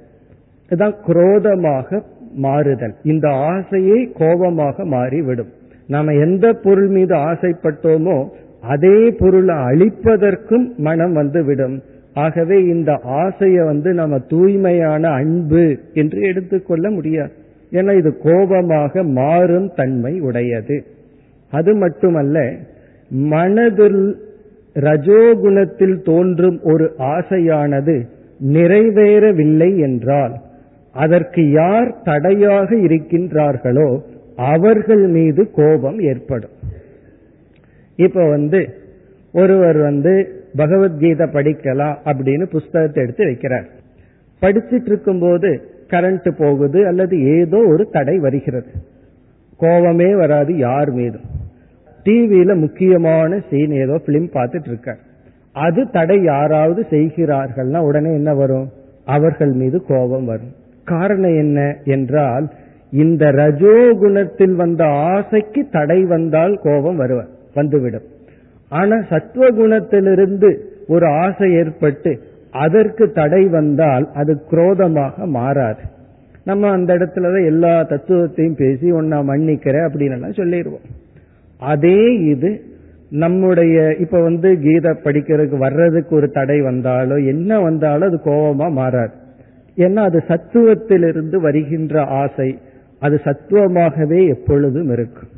[0.66, 2.02] இதுதான் குரோதமாக
[2.36, 2.96] மாறுதல்.
[3.04, 5.48] இந்த ஆசையை கோபமாக மாறிவிடும்.
[5.88, 8.28] நாம எந்த பொருள் மீது ஆசைப்பட்டோமோ
[8.62, 11.84] அதே பொருளை அழிப்பதற்கும் மனம் வந்துவிடும்.
[12.14, 17.32] ஆகவே இந்த ஆசையை வந்து நம்ம தூய்மையான அன்பு என்று எடுத்துக்கொள்ள முடியாது.
[17.72, 20.86] ஏன்னா இது கோபமாக மாறும் தன்மை உடையது.
[21.52, 22.52] அது மட்டுமல்ல
[23.10, 24.24] மனதில்
[24.74, 28.08] ரஜோகுணத்தில் தோன்றும் ஒரு ஆசையானது
[28.52, 30.36] நிறைவேறவில்லை என்றால்
[30.94, 34.02] அதற்கு யார் தடையாக இருக்கின்றார்களோ
[34.36, 36.50] அவர்கள் மீது கோபம் ஏற்படும்.
[37.96, 38.70] இப்ப வந்து
[39.32, 43.66] ஒருவர் வந்து பகவத்கீதை படிக்கலாம் அப்படின்னு புஸ்தகத்தை எடுத்து வைக்கிறார்.
[44.42, 48.68] படிச்சிட்டு இருக்கும்போது கரண்ட் போகுது அல்லது ஏதோ ஒரு தடை வருகிறது.
[49.58, 51.44] கோபமே வராது யார் மீதும்.
[52.06, 54.98] டிவியில முக்கியமான சீன் ஏதோ பிலிம் பார்த்துட்டு இருக்க
[55.54, 58.68] அது தடை யாராவது செய்கிறார்கள்னா உடனே என்ன வரும்?
[59.06, 60.54] அவர்கள் மீது கோபம் வரும்.
[60.84, 62.46] காரணம் என்ன என்றால்
[62.92, 68.08] இந்த ரஜோகுணத்தில் வந்த ஆசைக்கு தடை வந்தால் கோபம் வருவார் வந்துவிடும்.
[68.70, 70.50] ஆனா சத்துவகுணத்திலிருந்து
[70.88, 72.12] ஒரு ஆசை ஏற்பட்டு
[72.52, 75.84] அதற்கு தடை வந்தால் அது குரோதமாக மாறாது.
[76.44, 80.86] நம்ம அந்த இடத்துல எல்லா தத்துவத்தையும் பேசி ஒன்னா மன்னிக்கிற அப்படின்னு எல்லாம் சொல்லிடுவோம்.
[81.60, 82.62] அதே இது
[83.10, 89.14] நம்முடைய இப்ப வந்து கீதை படிக்கிறதுக்கு வர்றதுக்கு ஒரு தடை வந்தாலோ என்ன வந்தாலும் அது கோபமா மாறாது.
[89.78, 92.60] ஏன்னா அது சத்துவத்திலிருந்து வருகின்ற ஆசை
[93.00, 95.30] அது சத்துவமாகவே எப்பொழுதும் இருக்கும்.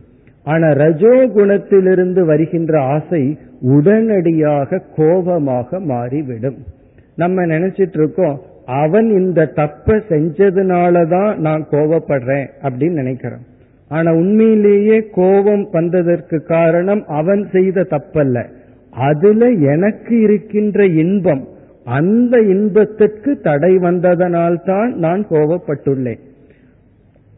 [0.44, 6.58] ஆனா ரஜோ குணத்திலிருந்து வருகின்ற ஆசை உடனடியாக கோபமாக மாறிவிடும்.
[7.16, 13.56] நம்ம நினைச்சிட்டு இருக்கோம் அவன் இந்த தப்ப செஞ்சதுனாலதான் நான் கோபப்படுறேன் அப்படின்னு நினைக்கிறோம்.
[13.90, 18.46] ஆனா உண்மையிலேயே கோபம் வந்ததற்கு காரணம் அவன் செய்த தப்பல்ல.
[18.92, 21.48] அதுல எனக்கு இருக்கின்ற இன்பம்
[21.86, 26.20] அந்த இன்பத்திற்கு தடை வந்ததனால்தான் நான் கோபப்பட்டுள்ளேன்.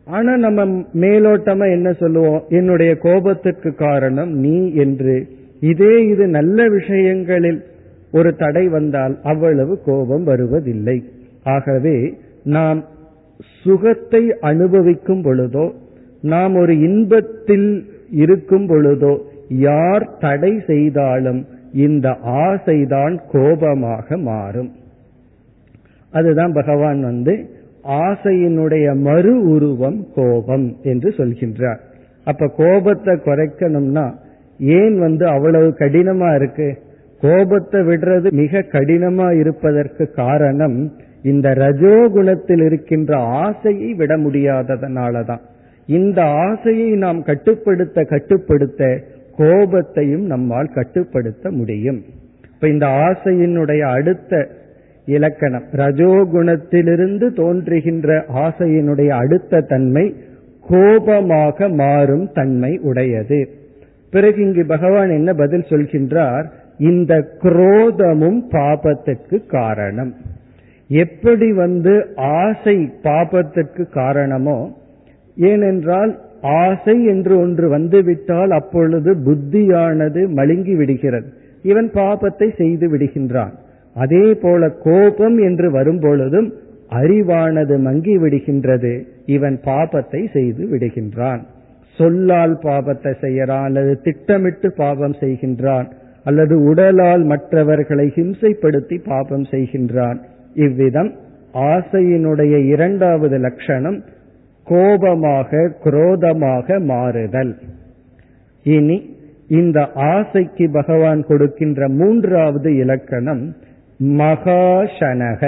[0.05, 2.43] ஆனா நம்ம மேலோட்டமா என்ன சொல்லுவோம்?
[2.49, 5.27] என்னுடைய கோபத்திற்கு காரணம் நீ என்று.
[5.59, 7.63] இதே இது நல்ல விஷயங்களில்
[8.11, 11.03] ஒரு தடை வந்தால் அவ்வளவு கோபம் வருவதில்லை.
[11.43, 12.85] ஆகவே நாம்
[13.63, 15.71] சுகத்தை அனுபவிக்கும் பொழுதோ
[16.21, 24.71] நாம் ஒரு இன்பத்தில் இருக்கும் பொழுதோ யார் தடை செய்தாலும் இந்த ஆசைதான் கோபமாக மாறும்.
[26.11, 31.79] அதுதான் பகவான் வந்து ஆசையினுடைய மறு உருவம் கோபம் என்று சொல்கின்றார்.
[32.23, 34.13] அப்ப கோபத்தை குறைக்கணும்னா
[34.59, 36.81] ஏன் வந்து அவ்வளவு கடினமா இருக்கு?
[37.21, 40.91] கோபத்தை விடுறது மிக கடினமா இருப்பதற்கு காரணம்
[41.23, 45.39] இந்த ரஜோகுணத்தில் இருக்கின்ற ஆசையை விட முடியாததனாலதான்.
[45.89, 49.01] இந்த ஆசையை நாம் கட்டுப்படுத்த கட்டுப்படுத்த
[49.37, 52.03] கோபத்தையும் நம்மால் கட்டுப்படுத்த முடியும்.
[52.53, 54.47] இப்ப இந்த ஆசையினுடைய அடுத்த
[55.05, 60.15] இலக்கணம் ரஜோகுணத்திலிருந்து தோன்றுகின்ற ஆசையினுடைய அடுத்த தன்மை
[60.67, 63.49] கோபமாக மாறும் தன்மை உடையது.
[64.11, 66.45] பிறகு இங்கு பகவான் என்ன பதில் சொல்கின்றார்?
[66.77, 70.13] இந்த குரோதமும் பாபத்துக்கு காரணம்.
[70.87, 74.78] எப்படி வந்து ஆசை பாபத்துக்கு காரணமோ
[75.39, 81.29] ஏனென்றால் ஆசை என்று ஒன்று வந்துவிட்டால் அப்பொழுது புத்தியானது மழுங்கி விடுகிறது.
[81.63, 83.53] இவன் பாபத்தை செய்து விடுகின்றான்.
[83.95, 86.49] அதே போல கோபம் என்று வரும்பொழுதும்
[86.89, 88.93] அறிவானது மங்கி விடுகின்றது.
[89.25, 91.41] இவன் பாபத்தை செய்து விடுகின்றான்.
[91.97, 95.87] சொல்லால் பாபத்தை செய்யறான் அல்லது திட்டமிட்டு பாபம் செய்கின்றான்
[96.23, 100.19] அல்லது உடலால் மற்றவர்களை ஹிம்சைப்படுத்தி பாபம் செய்கின்றான்.
[100.53, 101.11] இவ்விதம்
[101.53, 103.99] ஆசையினுடைய இரண்டாவது லட்சணம்
[104.69, 105.49] கோபமாக
[105.83, 107.53] குரோதமாக மாறுதல்.
[108.63, 108.97] இனி
[109.47, 113.43] இந்த ஆசைக்கு பகவான் கொடுக்கின்ற மூன்றாவது இலக்கணம்
[114.17, 115.41] மகாசனக.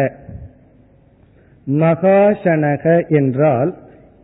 [1.80, 3.72] மகாசனக என்றால்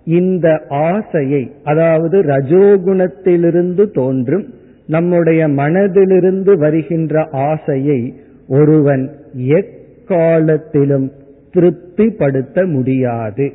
[0.05, 4.45] இந்த ஆசையை அதாவது ரஜோகுணத்திலிருந்து தோன்றும்
[4.87, 8.01] நம்முடைய மனதிலிருந்து வருகின்ற ஆசையை
[8.47, 11.07] ஒருவன் எக்காலத்திலும்
[11.51, 13.47] திருப்திப்படுத்த முடியாது.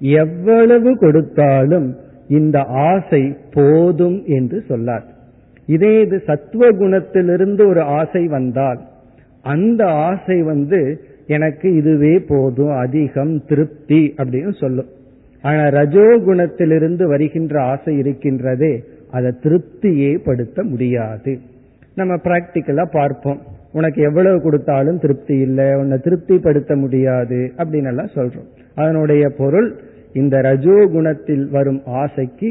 [0.00, 1.96] எவ்வளவு கொடுத்தாலும்
[2.28, 5.04] இந்த ஆசை போதும் என்று சொல்லார்.
[5.66, 8.80] இதே இது சத்துவ குணத்திலிருந்து ஒரு ஆசை வந்தால்
[9.42, 14.86] அந்த ஆசை வந்து எனக்கு இதுவே போதும் அதிகம் திருப்தி அப்படின்னு சொல்லும்.
[15.42, 21.38] ஆனா ரஜோ குணத்திலிருந்து வருகின்ற ஆசை இருக்கின்றதே அதை திருப்தியே படுத்த முடியாது.
[21.94, 23.40] நம்ம பிராக்டிக்கலா பார்ப்போம்.
[23.72, 28.48] உனக்கு எவ்வளவு கொடுத்தாலும் திருப்தி இல்லை உன்னை திருப்திப்படுத்த முடியாது அப்படின்னு எல்லாம் சொல்றோம்.
[28.74, 29.80] அதனுடைய பொருள்
[30.12, 32.50] இந்த ரஜோ குணத்தில் வரும் ஆசைக்கு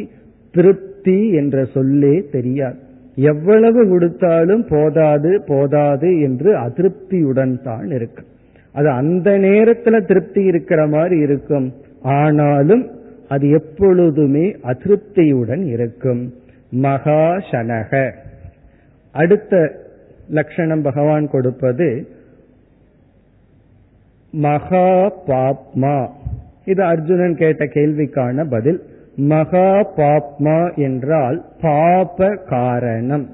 [0.56, 2.78] திருப்தி என்ற சொல்லே தெரியாது.
[3.16, 8.30] எவ்வளவு கொடுத்தாலும் போதாது போதாது என்று அதிருப்தியுடன் தான் இருக்கும்
[8.72, 11.68] அது அந்த நேரத்துல திருப்தி இருக்கிற மாதிரி இருக்கும்.
[12.02, 12.84] ஆனாலும்
[13.28, 16.22] அது எப்பொழுதுமே அதிருப்தியுடன் இருக்கும்.
[16.84, 17.92] மகாசனக
[19.16, 19.54] அடுத்த
[20.38, 21.90] லட்சணம் பகவான் கொடுப்பது
[24.34, 24.90] மகா
[25.28, 25.98] பாப்மா.
[26.70, 28.82] இது அர்ஜுனன் கேட்ட கேள்விக்கான பதில்
[29.16, 33.30] மகா பாப்மா என்றால் பாப காரணம்.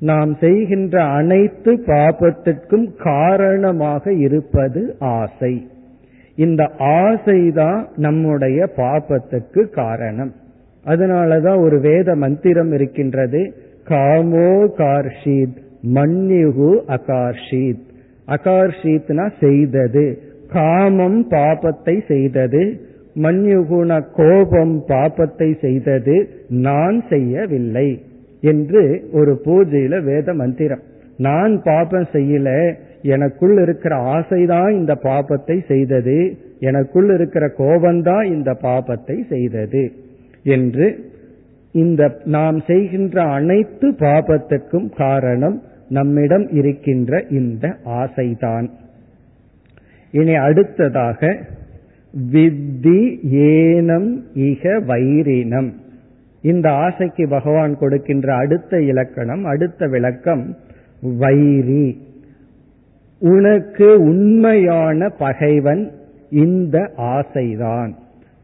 [0.00, 5.66] நாம் செய்கின்ற அனைத்து பாபத்திற்கும் காரணமாக இருப்பது ஆசை.
[6.34, 10.32] இந்த ஆசைதான் நம்முடைய பாபத்துக்கு காரணம்.
[10.86, 15.56] அதனாலதான் ஒரு வேத மந்திரம் இருக்கின்றது காமோ கார்ஷீத்
[15.94, 17.84] மன்யுகு அகார்ஷீத்.
[18.28, 20.25] அகார்ஷீத்னா செய்தது.
[20.46, 28.02] காமம் பாபத்தை செய்தது மன்யுகுண கோபம் பாபத்தை செய்தது நான் செய்யவில்லை
[28.40, 30.82] என்று ஒரு பூஜையில வேத மந்திரம்.
[31.16, 39.92] நான் பாபம் செய்யல எனக்குள் இருக்கிற ஆசைதான் இந்த பாபத்தை செய்தது எனக்குள் இருக்கிற கோபம்தான் இந்த பாபத்தை செய்தது
[40.42, 41.14] என்று
[41.72, 48.70] இந்த நாம் செய்கின்ற அனைத்து பாபத்துக்கும் காரணம் நம்மிடம் இருக்கின்ற இந்த ஆசைதான்.
[50.16, 51.20] இனி அடுத்ததாக
[52.32, 53.00] வித்தி
[53.52, 54.10] ஏனம்
[54.48, 55.70] இக வைரினம்
[56.42, 60.44] இந்த ஆசைக்கு பகவான் கொடுக்கின்ற அடுத்த இலக்கணம் அடுத்த விளக்கம்
[61.18, 61.86] வைரி
[63.20, 65.82] உனக்கு உண்மையான பகைவன்
[66.30, 67.92] இந்த ஆசைதான்.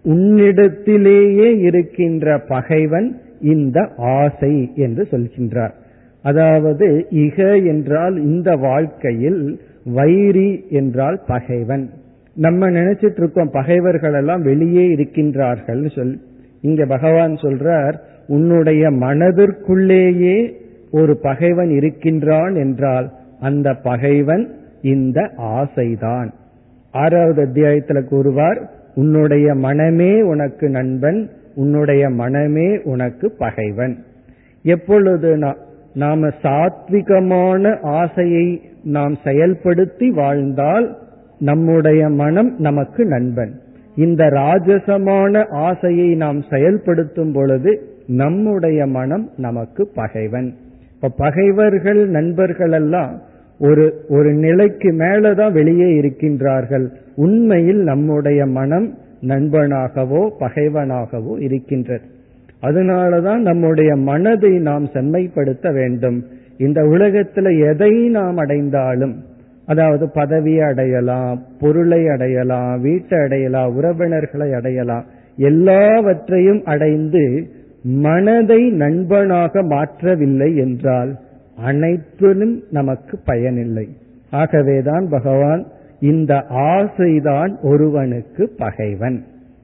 [0.05, 3.09] உன்னிடத்திலேயே இருக்கின்ற பகைவன்
[3.41, 5.75] இந்த ஆசை என்று சொல்கின்றார்.
[6.23, 9.43] அதாவது இக என்றால் இந்த வாழ்க்கையில்
[9.85, 11.91] வைரி என்றால் பகைவன்.
[12.35, 16.21] நம்ம நினைச்சிட்டு இருக்கோம் பகைவர்கள் எல்லாம் வெளியே இருக்கின்றார்கள் சொல்
[16.61, 17.95] இங்க பகவான் சொல்றார்
[18.27, 20.53] உன்னுடைய மனதிற்குள்ளேயே
[20.91, 26.31] ஒரு பகைவன் இருக்கின்றான் என்றால் அந்த பகைவன் இந்த ஆசைதான்.
[26.91, 33.97] ஆறாவது அத்தியாயத்துல கூறுவார் உன்னுடைய மனமே உனக்கு நண்பன் உன்னுடைய மனமே உனக்கு பகைவன்.
[34.63, 35.55] எப்பொழுது
[35.95, 40.99] நாம சாத்விகமான ஆசையை நாம் செயல்படுத்தி வாழ்ந்தால்
[41.39, 43.61] நம்முடைய மனம் நமக்கு நண்பன்.
[43.97, 50.55] இந்த ராஜசமான ஆசையை நாம் செயல்படுத்தும் பொழுது நம்முடைய மனம் நமக்கு பகைவன்.
[50.95, 53.21] இப்ப பகைவர்கள் நண்பர்கள் எல்லாம்
[53.59, 56.89] ஒரு ஒரு நிலைக்கு மேலதான் வெளியே இருக்கின்றார்கள்.
[57.15, 62.05] உண்மையில் நம்முடைய மனம் நண்பனாகவோ பகைவனாகவோ இருக்கின்றது.
[62.63, 66.25] அதனாலதான் நம்முடைய மனதை நாம் செம்மைப்படுத்த வேண்டும்.
[66.63, 69.15] இந்த உலகத்துல எதை நாம் அடைந்தாலும்
[69.67, 75.05] அதாவது பதவியை அடையலாம் பொருளை அடையலாம் வீட்டை அடையலாம் உறவினர்களை அடையலாம்
[75.37, 77.25] எல்லாவற்றையும் அடைந்து
[77.83, 81.13] மனதை நண்பனாக மாற்றவில்லை என்றால்
[81.57, 83.87] அனைத்திலும் நமக்கு பயனில்லை.
[84.31, 85.67] ஆகவேதான் பகவான்
[86.01, 89.19] இந்த ஆசைதான் ஒருவனுக்கு பகைவன்.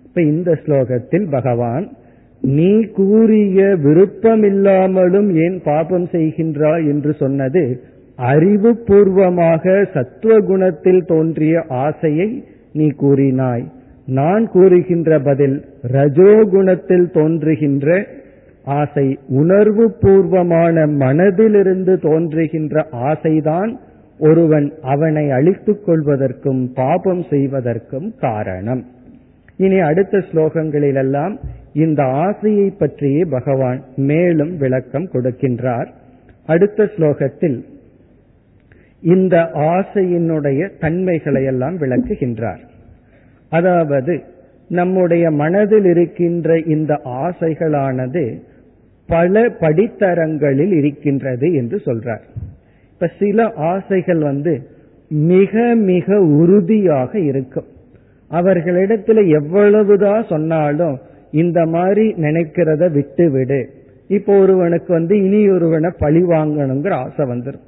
[0.04, 1.86] இப்ப இந்த ஸ்லோகத்தில் பகவான்
[2.40, 7.80] நீ கூறிய விருப்பமில்லாமலும் ஏன் பாபம் செய்கின்றாய் என்று சொன்னது
[8.16, 13.64] அறிவு பூர்வமாக சத்துவகுணத்தில் தோன்றிய ஆசையை நீ கூறினாய்.
[14.06, 18.06] நான் கூறுகின்ற பதில் ரஜோகுணத்தில் தோன்றுகின்ற
[18.64, 23.76] ஆசை உணர்வு பூர்வமான மனதிலிருந்து தோன்றுகின்ற ஆசைதான்
[24.18, 28.84] ஒருவன் அவனை அழித்துக் கொள்வதற்கும் பாபம் செய்வதற்கும் காரணம்.
[29.56, 31.36] இனி அடுத்த ஸ்லோகங்களிலெல்லாம்
[31.72, 35.88] இந்த ஆசையை பற்றியே பகவான் மேலும் விளக்கம் கொடுக்கின்றார்.
[36.46, 37.62] அடுத்த ஸ்லோகத்தில்
[39.00, 42.58] இந்த ஆசையினுடைய தன்மைகளை எல்லாம் விளக்குகின்றார்.
[43.50, 44.22] அதாவது
[44.68, 48.38] நம்முடைய மனதில் இருக்கின்ற இந்த ஆசைகளானது
[49.06, 52.22] பல படித்தரங்களில் இருக்கின்றது என்று சொல்றார்.
[52.92, 54.68] இப்ப சில ஆசைகள் வந்து
[55.08, 57.66] மிக மிக உறுதியாக இருக்கும்.
[58.30, 60.98] அவர்களிடத்துல எவ்வளவுதான் சொன்னாலும்
[61.30, 63.68] இந்த மாதிரி நினைக்கிறத விட்டு விடு
[64.08, 67.66] இப்போ ஒருவனுக்கு வந்து இனி ஒருவனை பழி வாங்கணுங்கிற ஆசை வந்துடும்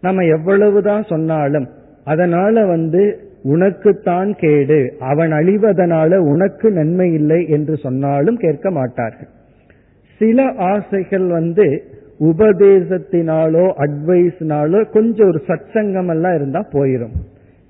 [0.00, 1.68] நம்ம எவ்வளவுதான் சொன்னாலும்
[2.04, 9.28] அதனால வந்து உனக்குத்தான் கேடு அவன் அழிவதனால உனக்கு நன்மை இல்லை என்று சொன்னாலும் கேட்க மாட்டார்கள்.
[10.16, 11.84] சில ஆசைகள் வந்து
[12.20, 17.10] உபதேசத்தினாலோ அட்வைஸ்னாலோ கொஞ்சம் ஒரு சச்சங்கம் எல்லாம் இருந்தா போயிரும்.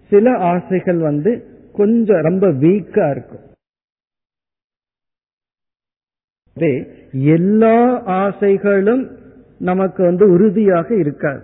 [0.08, 3.44] சில ஆசைகள் வந்து கொஞ்சம் ரொம்ப வீக்கா இருக்கும்.
[7.12, 9.10] எல்லா ஆசைகளும்
[9.58, 11.40] நமக்கு வந்து உறுதியாக இருக்காது.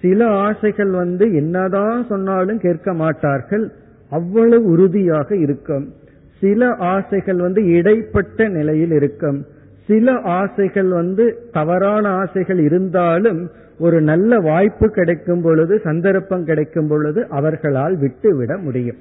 [0.00, 3.72] சில ஆசைகள் வந்து என்னதான் சொன்னாலும் கேட்க மாட்டார்கள்.
[4.10, 5.92] அவ்வளவு உறுதியாக இருக்கும்.
[6.40, 9.46] சில ஆசைகள் வந்து இடைப்பட்ட நிலையில் இருக்கும்.
[9.86, 17.98] சில ஆசைகள் வந்து தவறான ஆசைகள் இருந்தாலும் ஒரு நல்ல வாய்ப்பு கிடைக்கும் பொழுது சந்தர்ப்பம் கிடைக்கும் பொழுது அவர்களால்
[17.98, 18.96] விட்டுவிட முடியும்.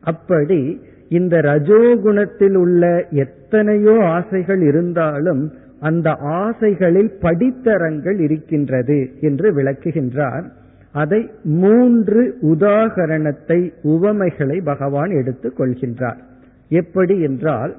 [0.00, 0.80] அப்படி
[1.12, 5.42] இந்த ரஜோகுணத்தில் உள்ள எத்தனையோ ஆசைகள் இருந்தாலும்
[5.80, 6.08] அந்த
[6.40, 10.44] ஆசைகளில் படித்தரங்கள் இருக்கின்றது என்று விளக்குகின்றார்.
[10.92, 11.20] அதை
[11.60, 16.20] மூன்று உதாகரணத்தை உவமைகளை பகவான் எடுத்துக் கொள்கின்றார்.
[16.68, 17.72] எப்படி என்றால்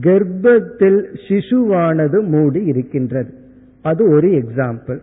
[0.00, 3.32] கர்ப்பத்தில் சிசுவானது மூடி இருக்கின்றது.
[3.82, 5.00] அது ஒரு எக்ஸாம்பிள்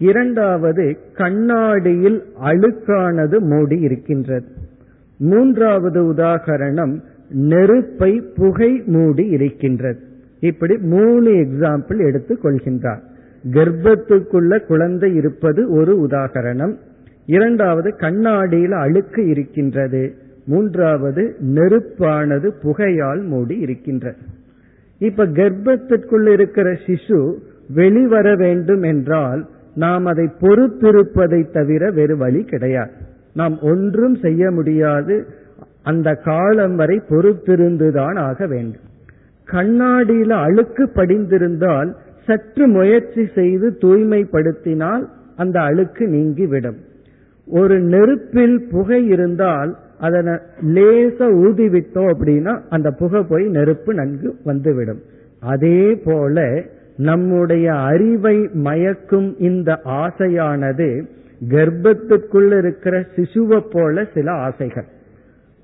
[0.00, 4.48] இரண்டாவது கண்ணாடியில் அழுக்கானது மூடி இருக்கின்றது.
[5.24, 10.00] மூன்றாவது உதாகரணம் நெருப்பை புகை மூடி இருக்கின்றது.
[10.40, 13.02] இப்படி மூணு எக்ஸாம்பிள் எடுத்துக் கொள்கின்றார்.
[13.50, 16.74] கர்ப்பத்துக்குள்ள குழந்தை இருப்பது ஒரு உதாகரணம்.
[17.26, 20.14] இரண்டாவது கண்ணாடியில் அழுக்கு இருக்கின்றது.
[20.46, 24.16] மூன்றாவது நெருப்பானது புகையால் மூடி இருக்கின்றது.
[24.98, 27.34] இப்ப கர்ப்பத்திற்குள் இருக்கிற சிசு
[27.68, 32.92] வெளிவர வேண்டும் என்றால் நாம் அதை பொறுத்திருப்பதை தவிர வேறு வழி கிடையாது.
[33.34, 35.26] நாம் ஒன்றும் செய்ய முடியாது.
[35.82, 38.92] அந்த காலம் வரை பொறுத்திருந்துதான் ஆக வேண்டும்.
[39.50, 41.94] கண்ணாடியில அழுக்கு படிந்திருந்தால்
[42.26, 45.04] சற்று முயற்சி செய்து தூய்மைப்படுத்தினால்
[45.36, 46.76] அந்த அழுக்கு நீங்கிவிடும்.
[47.46, 50.32] ஒரு நெருப்பில் புகை இருந்தால் அதனை
[50.74, 55.00] லேச ஊதிவிட்டோம் அப்படின்னா அந்த புகை போய் நெருப்பு நன்கு வந்துவிடும்.
[55.40, 56.62] அதே போல
[56.96, 61.04] நம்முடைய அறிவை மயக்கும் இந்த ஆசையானது
[61.48, 64.84] கர்ப்பத்துக்குள்ள இருக்கிற சிசுவை போல சில ஆசைகள்.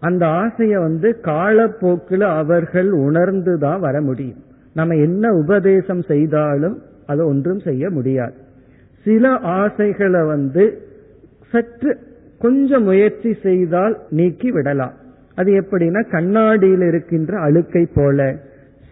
[0.01, 4.43] அந்த ஆசைய வந்து காலப்போக்கில் அவர்கள் உணர்ந்துதான் வர முடியும்.
[4.75, 8.35] நம்ம என்ன உபதேசம் செய்தாலும் அதை ஒன்றும் செய்ய முடியாது.
[9.05, 10.83] சில ஆசைகளை வந்து
[11.51, 11.99] சற்று
[12.39, 14.93] கொஞ்சம் முயற்சி செய்தால் நீக்கி விடலாம்.
[15.35, 18.37] அது எப்படின்னா கண்ணாடியில் இருக்கின்ற அழுக்கை போல.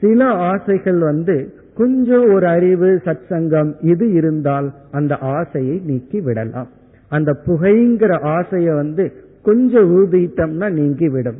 [0.00, 6.70] சில ஆசைகள் வந்து கொஞ்சம் ஒரு அறிவு சத்சங்கம் இது இருந்தால் அந்த ஆசையை நீக்கி விடலாம்
[7.10, 9.04] அந்த புகைங்கிற ஆசையை வந்து
[9.42, 11.38] கொஞ்சம் ஊதிட்டம்னா நீங்கிவிடும்.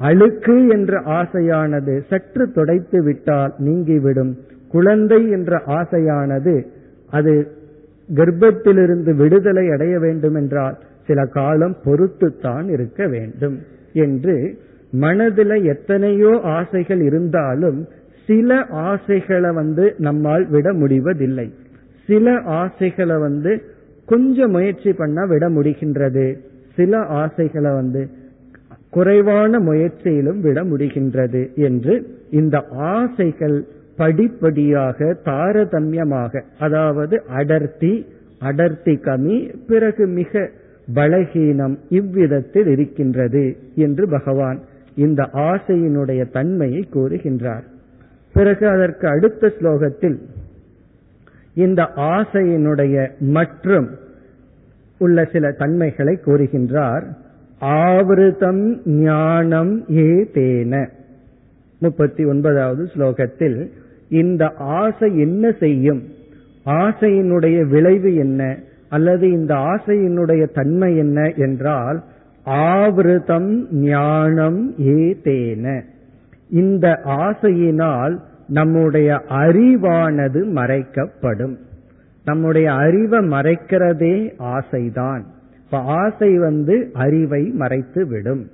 [0.00, 4.32] அழுக்கு என்ற ஆசையானது சற்று துடைத்து விட்டால் நீங்கிவிடும்.
[4.70, 6.54] குழந்தை என்ற ஆசையானது
[7.10, 7.34] அது
[8.14, 13.56] கர்ப்பத்திலிருந்து விடுதலை அடைய வேண்டும் என்றால் சில காலம் பொறுத்துத்தான் இருக்க வேண்டும்.
[14.04, 14.36] என்று
[14.92, 17.80] மனதில் எத்தனையோ ஆசைகள் இருந்தாலும்
[18.28, 18.56] சில
[18.88, 21.48] ஆசைகளை வந்து நம்மால் விட முடிவதில்லை.
[22.08, 23.52] சில ஆசைகளை வந்து
[24.06, 26.26] கொஞ்சம் முயற்சி பண்ணா விட முடிகின்றது.
[26.76, 28.02] சில ஆசைகளை வந்து
[28.90, 31.94] குறைவான முயற்சியிலும் விட முடிகின்றது என்று
[32.30, 32.56] இந்த
[32.92, 33.56] ஆசைகள்
[33.96, 37.92] படிப்படியாக தாரதமியமாக அதாவது அடர்த்தி
[38.40, 39.36] அடர்த்தி கமி
[39.66, 40.50] பிறகு மிக
[40.94, 44.60] பலகீனம் இவ்விதத்தில் இருக்கின்றது என்று பகவான்
[44.96, 47.66] இந்த ஆசையினுடைய தன்மையை கூறுகின்றார்.
[48.38, 50.18] பிறகு அதற்கு அடுத்த ஸ்லோகத்தில்
[51.54, 53.88] இந்த ஆசையினுடைய மற்றும்
[54.98, 57.02] உள்ள சில தன்மைகளை கூறுகின்றார்.
[57.60, 60.88] ஆவிருதம் ஞானம் ஏ தேன
[61.78, 63.70] முப்பத்தி ஒன்பதாவது ஸ்லோகத்தில்
[64.08, 66.02] இந்த ஆசை என்ன செய்யும்?
[66.66, 68.58] ஆசையினுடைய விளைவு என்ன?
[68.88, 71.32] அல்லது இந்த ஆசையினுடைய தன்மை என்ன?
[71.36, 72.04] என்றால்
[72.46, 75.82] ஆவிருதம் ஞானம் ஏ தேன
[76.50, 78.18] இந்த ஆசையினால்
[78.48, 81.58] நம்முடைய அறிவானது மறைக்கப்படும்.
[82.24, 85.20] நம்முடைய அறிவை மறைக்கிறதே ஆசைதான்.
[85.64, 88.50] இப்ப ஆசை வந்து அறிவை மறைத்து விடும்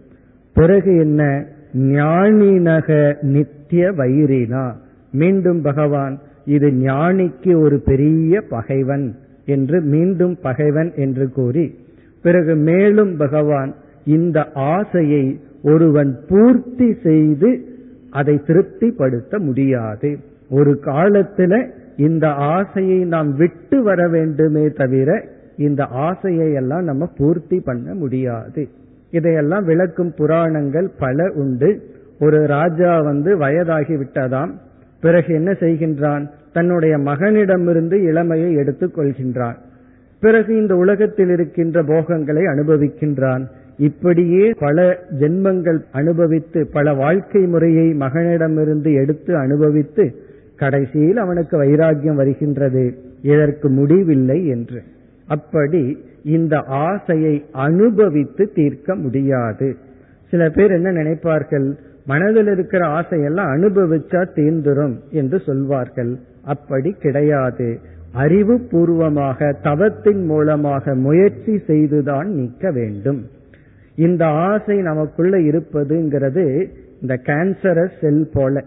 [0.55, 1.47] பிறகு என்ன?
[1.72, 4.72] ஞானினக நித்திய வைரினா
[5.12, 9.14] மீண்டும் பகவான் இது ஞானிக்கு ஒரு பெரிய பகைவன்
[9.45, 11.78] என்று மீண்டும் பகைவன் என்று கூறி
[12.22, 13.74] பிறகு மேலும் பகவான்
[14.05, 17.73] இந்த ஆசையை ஒருவன் பூர்த்தி செய்து
[18.14, 20.18] அதை திருப்திப்படுத்த முடியாது.
[20.50, 25.24] ஒரு காலத்துல இந்த ஆசையை நாம் விட்டு வர வேண்டுமே தவிர
[25.56, 28.68] இந்த ஆசையை எல்லாம் நம்ம பூர்த்தி பண்ண முடியாது.
[29.10, 31.82] இதையெல்லாம் விளக்கும் புராணங்கள் பல உண்டு.
[32.20, 34.50] ஒரு ராஜா வந்து வயதாகி விட்டதாம்.
[35.00, 36.30] பிறகு என்ன செய்கின்றான்?
[36.52, 39.56] தன்னுடைய மகனிடமிருந்து இளமையை எடுத்துக் கொள்கின்றான்.
[40.20, 43.46] பிறகு இந்த உலகத்தில் இருக்கின்ற போகங்களை அனுபவிக்கின்றான்.
[43.78, 50.14] இப்படியே பல ஜென்மங்கள் அனுபவித்து பல வாழ்க்கை முறையை மகனிடமிருந்து எடுத்து அனுபவித்து
[50.56, 52.94] கடைசியில் அவனுக்கு வைராக்கியம் வருகின்றது.
[53.22, 54.82] இதற்கு முடிவில்லை என்று.
[55.26, 59.76] அப்படி இந்த ஆசையை அனுபவித்து தீர்க்க முடியாது.
[60.30, 61.76] சில பேர் என்ன நினைப்பார்கள்?
[62.06, 66.18] மனதில் இருக்கிற ஆசையெல்லாம் அனுபவிச்சா தீர்ந்துரும் என்று சொல்வார்கள்.
[66.44, 67.78] அப்படி கிடையாது.
[68.12, 73.26] அறிவு பூர்வமாக தவத்தின் மூலமாக முயற்சி செய்துதான் நீக்க வேண்டும்.
[73.97, 76.68] இந்த ஆசை நமக்குள்ள இருப்பதுங்கிறது
[77.01, 78.64] இந்த கேன்சரஸ் செல் போல.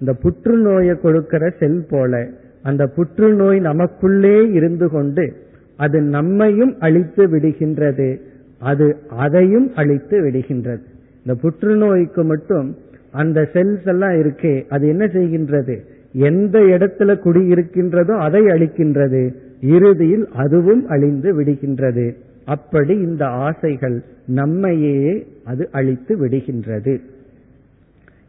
[0.00, 2.26] இந்த புற்றுநோயை கொடுக்கிற செல் போல.
[2.62, 5.32] அந்த புற்றுநோய் நமக்குள்ளே இருந்து கொண்டு
[5.76, 8.20] அது நம்மையும் அழித்து விடுகின்றது.
[8.60, 10.82] அது அதையும் அழித்து விடுகின்றது.
[11.26, 12.76] இந்த புற்றுநோய்க்கு மட்டும்
[13.12, 14.64] அந்த செல்ஸ் எல்லாம் இருக்கே.
[14.68, 15.78] அது என்ன செய்கின்றது?
[16.12, 19.34] எந்த இடத்துல குடியிருக்கின்றதோ அதை அழிக்கின்றது.
[19.60, 22.14] இறுதியில் அதுவும் அழிந்து விடுகின்றது.
[22.48, 23.96] அப்படி இந்த ஆசைகள்
[24.26, 25.00] நம்மையே
[25.44, 26.94] அது அழித்து விடுகின்றது.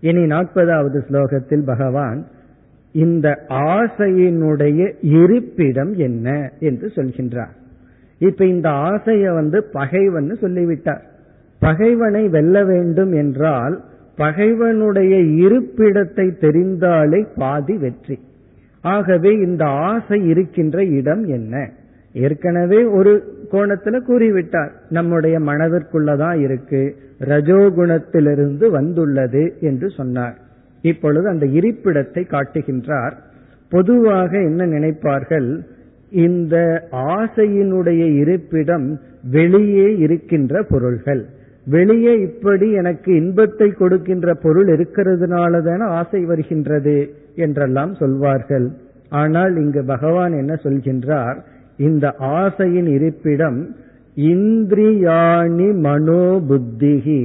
[0.02, 2.20] இனி நாற்பதாவது ஸ்லோகத்தில் பகவான்
[2.92, 6.28] இந்த ஆசையினுடைய இருப்பிடம் என்ன
[6.60, 7.56] என்று சொல்கின்றார்.
[8.20, 11.04] இப்ப இந்த ஆசைய வந்து பகைவன் சொல்லிவிட்டார்.
[11.60, 13.76] பகைவனை வெல்ல வேண்டும் என்றால்
[14.16, 18.18] பகைவனுடைய இருப்பிடத்தை தெரிந்தாலே பாதி வெற்றி.
[18.82, 21.56] ஆகவே இந்த ஆசை இருக்கின்ற இடம் என்ன?
[22.20, 23.14] ஏற்கனவே ஒரு
[23.52, 24.72] கோணத்துல கூறிவிட்டார்.
[24.90, 26.82] நம்முடைய மனதிற்குள்ளதான் இருக்கு.
[27.20, 30.38] ரஜோகுணத்திலிருந்து வந்துள்ளது என்று சொன்னார்.
[30.84, 33.16] இப்பொழுது அந்த இருப்பிடத்தை காட்டுகின்றார்.
[33.70, 35.50] பொதுவாக என்ன நினைப்பார்கள்?
[36.10, 36.56] இந்த
[36.92, 38.88] ஆசையினுடைய இருப்பிடம்
[39.32, 41.24] வெளியே இருக்கின்ற பொருள்கள்.
[41.66, 46.96] வெளியே இப்படி எனக்கு இன்பத்தை கொடுக்கின்ற பொருள் இருக்கிறதுனால தானே ஆசை வருகின்றது
[47.36, 48.68] என்றெல்லாம் சொல்வார்கள்.
[49.10, 51.38] ஆனால் இங்கு பகவான் என்ன சொல்கின்றார்?
[51.80, 53.76] இந்த ஆசையின் இருப்பிடம்
[54.16, 57.22] இந்திரியாணி மனோபுத்திகி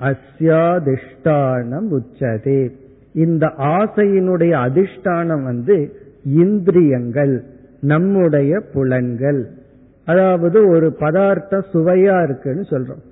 [0.00, 2.70] அஸ்யாதிஷ்டானம் உச்சதே.
[3.14, 5.92] இந்த ஆசையினுடைய அதிஷ்டானம் வந்து
[6.24, 7.44] இந்திரியங்கள்
[7.80, 9.48] நம்முடைய புலன்கள்.
[10.06, 13.04] அதாவது ஒரு பதார்த்தம் சுவையா இருக்குன்னு சொல்றோம்.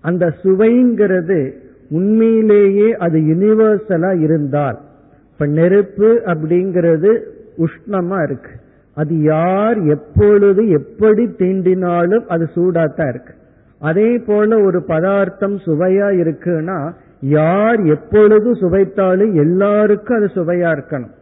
[0.00, 1.50] அந்த சுவைங்கிறது
[1.90, 4.78] உண்மையிலேயே அது யூனிவர்சலா இருந்தால்
[5.32, 7.20] இப்ப நெருப்பு அப்படிங்கிறது
[7.58, 8.50] உஷ்ணமா இருக்கு.
[8.96, 13.34] அது யார் எப்பொழுது எப்படி தீண்டினாலும் அது சூடாத்தான் இருக்கு.
[13.80, 21.14] அதே போல ஒரு பதார்த்தம் சுவையா இருக்குன்னா யார் எப்பொழுது சுவைத்தாலும் எல்லாருக்கும் அது சுவையா இருக்கணும்.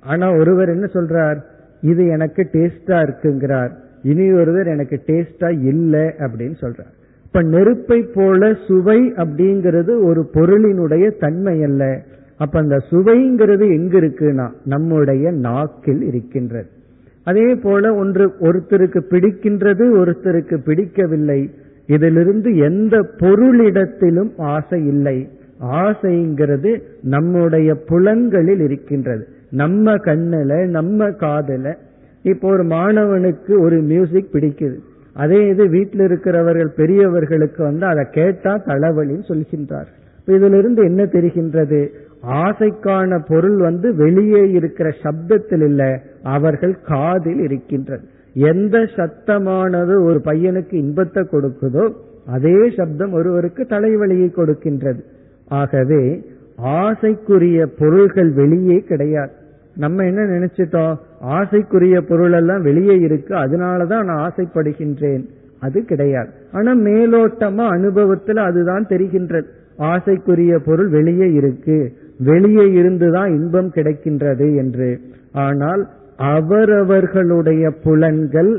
[0.00, 1.38] ஆனா ஒருவர் என்ன சொல்றார்?
[1.80, 3.70] இது எனக்கு டேஸ்டா இருக்குங்கிறார்.
[4.02, 6.92] இனி ஒருவர் எனக்கு டேஸ்டா இல்லை அப்படின்னு சொல்றார்.
[7.24, 12.02] இப்ப நெருப்பை போல சுவை அப்படிங்கிறது ஒரு பொருளினுடைய தன்மை அல்ல.
[12.38, 16.78] அப்ப அந்த சுவைங்கிறது எங்க இருக்குன்னா நம்முடைய நாக்கில் இருக்கின்றது.
[17.24, 21.50] அதே போல ஒன்று ஒருத்தருக்கு பிடிக்கின்றது ஒருத்தருக்கு பிடிக்கவில்லை.
[21.86, 25.28] இதிலிருந்து எந்த பொருளிடத்திலும் ஆசை இல்லை.
[25.62, 29.26] ஆசைங்கிறது நம்முடைய புலன்களில் இருக்கின்றது.
[29.50, 31.76] நம்ம கண்ணுல நம்ம காதல.
[32.22, 34.76] இப்போ ஒரு மாணவனுக்கு ஒரு மியூசிக் பிடிக்குது.
[35.14, 39.86] அதே இது வீட்டில் இருக்கிறவர்கள் பெரியவர்களுக்கு வந்து அதை கேட்டா தலைவலின்னு சொல்கின்றார்
[40.26, 41.88] இதிலிருந்து என்ன தெரிகின்றது?
[42.22, 48.02] ஆசைக்கான பொருள் வந்து வெளியே இருக்கிற சப்தத்தில் இல்ல அவர்கள் காதில் இருக்கின்றது
[48.34, 51.94] எந்த சத்தமானது ஒரு பையனுக்கு இன்பத்தை கொடுக்குதோ
[52.26, 55.00] அதே சப்தம் ஒருவருக்கு தலைவலியை கொடுக்கின்றது.
[55.48, 56.24] ஆகவே
[56.64, 59.30] ஆசைக்குரிய பொருள்கள் வெளியே கிடையாது.
[59.76, 60.96] நம்ம என்ன நினைச்சிட்டோம்?
[61.24, 65.26] ஆசைக்குரிய பொருள் எல்லாம் வெளியே இருக்கு அதனாலதான் நான் ஆசைப்படுகின்றேன்.
[65.60, 66.28] அது கிடையாது.
[66.52, 69.46] ஆனா மேலோட்டமா அனுபவத்துல அதுதான் தெரிகின்றது.
[69.78, 71.92] ஆசைக்குரிய பொருள் வெளியே இருக்கு.
[72.24, 75.00] வெளியே இருந்துதான் இன்பம் கிடைக்கின்றது என்று.
[75.32, 75.82] ஆனால்
[76.16, 78.52] அவரவர்களுடைய புலன்கள்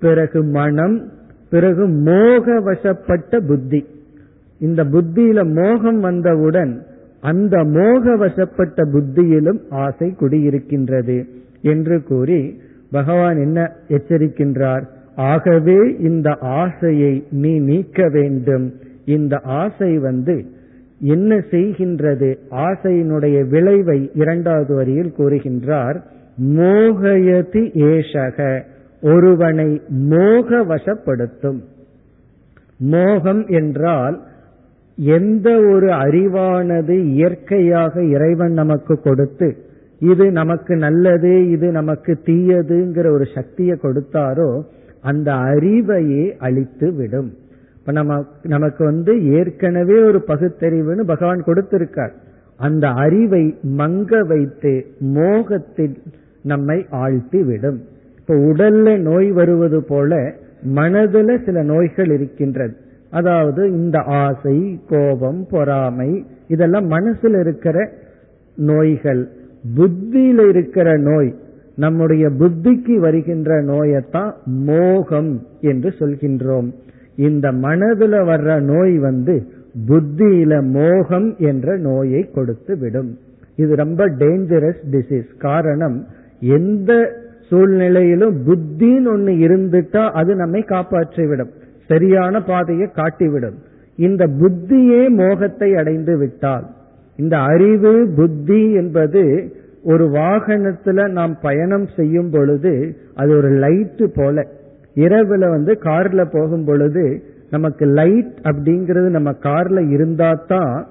[0.00, 0.96] பிறகு மனம்
[1.50, 3.86] பிறகு மோக வசப்பட்ட புத்தி.
[4.60, 6.72] இந்த புத்தியில மோகம் வந்தவுடன்
[7.20, 11.16] அந்த மோக வசப்பட்ட புத்தியிலும் ஆசை குடியிருக்கின்றது
[11.62, 12.60] என்று கூறி
[12.90, 13.58] பகவான் என்ன
[13.88, 14.84] எச்சரிக்கின்றார்?
[15.14, 16.28] ஆகவே இந்த
[16.60, 18.66] ஆசையை நீ நீக்க வேண்டும்.
[19.04, 20.36] இந்த ஆசை வந்து
[21.00, 22.28] என்ன செய்கின்றது?
[22.50, 25.98] ஆசையினுடைய விளைவை இரண்டாவது வரியில் கூறுகின்றார்
[26.56, 28.38] மோகயதி ஏஷக
[29.02, 29.70] ஒருவனை
[30.08, 31.60] மோக வசப்படுத்தும்
[32.80, 34.16] மோகம் என்றால்
[34.98, 39.48] எந்த ஒரு அறிவானது இயற்கையாக இறைவன் நமக்கு கொடுத்து
[40.00, 44.50] இது நமக்கு நல்லது இது நமக்கு தீயதுங்கிற ஒரு சக்தியை கொடுத்தாரோ
[45.00, 47.30] அந்த அறிவையே அழித்து விடும்
[47.88, 52.10] இப்ப நம்ம நமக்கு வந்து ஏற்கனவே ஒரு பகுத்தறிவுன்னு பகவான் கொடுத்திருக்கார்.
[52.56, 55.94] அந்த அறிவை மங்க வைத்து மோகத்தில்
[56.42, 57.78] நம்மை ஆழ்த்தி விடும்
[58.18, 60.34] இப்ப உடல்ல நோய் வருவது போல
[60.74, 62.76] மனதுல சில நோய்கள் இருக்கின்றது.
[63.10, 67.90] அதாவது இந்த ஆசை கோபம் பொறாமை இதெல்லாம் மனசுல இருக்கிற
[68.56, 69.28] நோய்கள்.
[69.76, 71.34] புத்தியில இருக்கிற நோய்
[71.76, 76.70] நம்முடைய புத்திக்கு வருகின்ற நோயத்தான் மோகம் என்று சொல்கின்றோம்.
[77.18, 79.34] இந்த மனதுல வர்ற நோய் வந்து
[79.88, 83.10] புத்தியில மோகம் என்ற நோயை கொடுத்து விடும்.
[83.56, 85.96] இது ரொம்ப டேஞ்சரஸ் டிசீஸ் காரணம்
[86.40, 86.92] எந்த
[87.48, 91.52] சூழ்நிலையிலும் புத்தின்னு ஒண்ணு இருந்துட்டா அது நம்மை காப்பாற்றிவிடும்.
[91.86, 93.58] சரியான பாதையை காட்டிவிடும்.
[93.96, 96.66] இந்த புத்தியே மோகத்தை அடைந்து விட்டால்
[97.16, 99.22] இந்த அறிவு புத்தி என்பது
[99.82, 104.44] ஒரு வாகனத்துல நாம் பயணம் செய்யும் பொழுது அது ஒரு லைட்டு போல
[105.04, 107.04] இரவுல வந்து கார்ல போகும் பொழுது
[107.50, 110.86] நமக்கு லைட் அப்படிங்கிறது நம்ம கார்ல இருந்தா தான்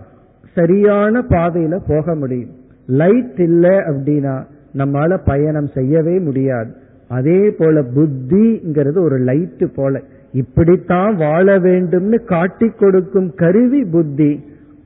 [0.53, 2.53] சரியான பாதையில போக முடியும்.
[2.88, 4.36] லைட் இல்லை அப்படின்னா
[4.78, 6.72] நம்மால பயணம் செய்யவே முடியாது.
[7.10, 10.01] அதே போல புத்திங்கிறது ஒரு லைட் போல.
[10.32, 14.32] இப்படித்தான் வாழ வேண்டும்னு காட்டிக் கொடுக்கும் கருவி புத்தி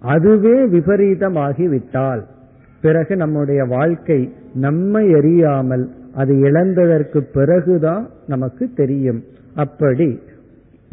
[0.01, 2.21] அதுவே விபரீதமாகி விட்டால்
[2.81, 4.19] பிறகு நம்முடைய வாழ்க்கை
[4.53, 9.23] நம்மை எரியாமல் அது இழந்ததற்கு பிறகுதான் நமக்கு தெரியும்.
[9.55, 10.19] அப்படி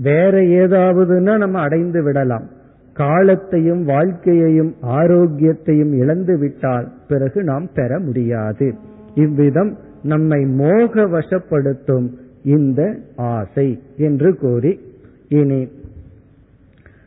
[0.03, 2.47] வேற ஏதாவதுன்னா நம்ம அடைந்து விடலாம்.
[2.93, 8.75] காலத்தையும் வாழ்க்கையையும் ஆரோக்கியத்தையும் இழந்து விட்டால் பிறகு நாம் பெற முடியாது.
[9.14, 12.09] இவ்விதம் நம்மை மோக வசப்படுத்தும்
[12.45, 14.81] இந்த ஆசை என்று கூறி
[15.29, 15.69] இனி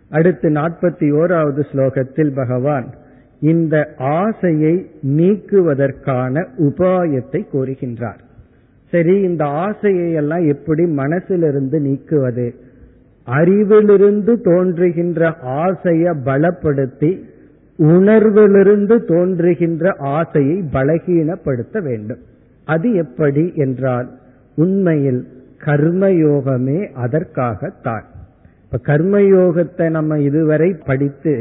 [0.09, 2.87] அடுத்து நாற்பத்தி ஓராவது ஸ்லோகத்தில் பகவான்
[3.41, 4.73] இந்த ஆசையை
[5.17, 8.21] நீக்குவதற்கான உபாயத்தை கூறுகின்றார்
[8.93, 12.47] சரி இந்த ஆசையை எல்லாம் எப்படி மனசிலிருந்து நீக்குவது?
[13.27, 17.11] அறிவிலிருந்து தோன்றுகின்ற ஆசையை பலப்படுத்தி
[17.79, 22.21] உணர்விலிருந்து தோன்றுகின்ற ஆசையை பலகீனப்படுத்த வேண்டும்.
[22.67, 24.07] அது எப்படி என்றால்
[24.55, 25.21] உண்மையில்
[25.65, 28.05] கர்மயோகமே அதற்காகத்தான்.
[28.63, 31.35] இப்ப கர்மயோகத்தை நம்ம இதுவரை படித்து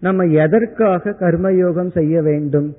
[0.00, 2.74] நம்ம எதற்காக கர்மயோகம் செய்ய வேண்டும்?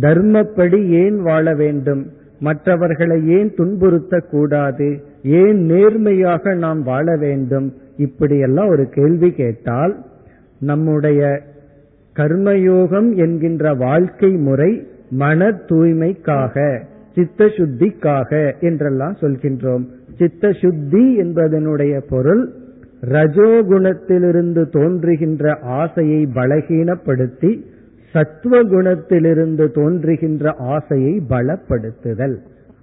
[0.00, 2.06] தர்மப்படி ஏன் வாழ வேண்டும்?
[2.38, 4.98] மற்றவர்களை ஏன் துன்புறுத்தக்கூடாது?
[5.22, 7.74] ஏன் நேர்மையாக நாம் வாழ வேண்டும்?
[7.96, 10.04] இப்படியெல்லாம் ஒரு கேள்வி கேட்டால்
[10.60, 11.40] நம்முடைய
[12.16, 16.82] கர்மயோகம் என்கின்ற வாழ்க்கை முறை மன தூய்மைக்காக
[17.14, 19.84] சித்த சுத்திக்காக என்றெல்லாம் சொல்கின்றோம்.
[20.18, 22.52] சித்த சுத்தி என்பதனுடைய பொருள்
[23.02, 27.50] ரஜோகுணத்திலிருந்து தோன்றுகின்ற ஆசையை பலகீனப்படுத்தி
[28.14, 32.36] சத்துவகுணத்திலிருந்து தோன்றுகின்ற ஆசையை பலப்படுத்துதல்.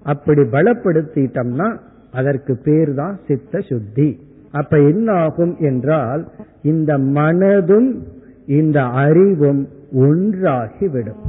[0.03, 1.77] அப்படி பலப்படுத்திட்டோம்னா
[2.11, 4.19] அதற்கு பேர் தான் சித்த சுத்தி
[4.51, 6.27] அப்ப என்ன ஆகும் என்றால்
[6.61, 7.89] இந்த மனதும்
[8.45, 11.21] இந்த அறிவும் ஒன்றாகிவிடும்.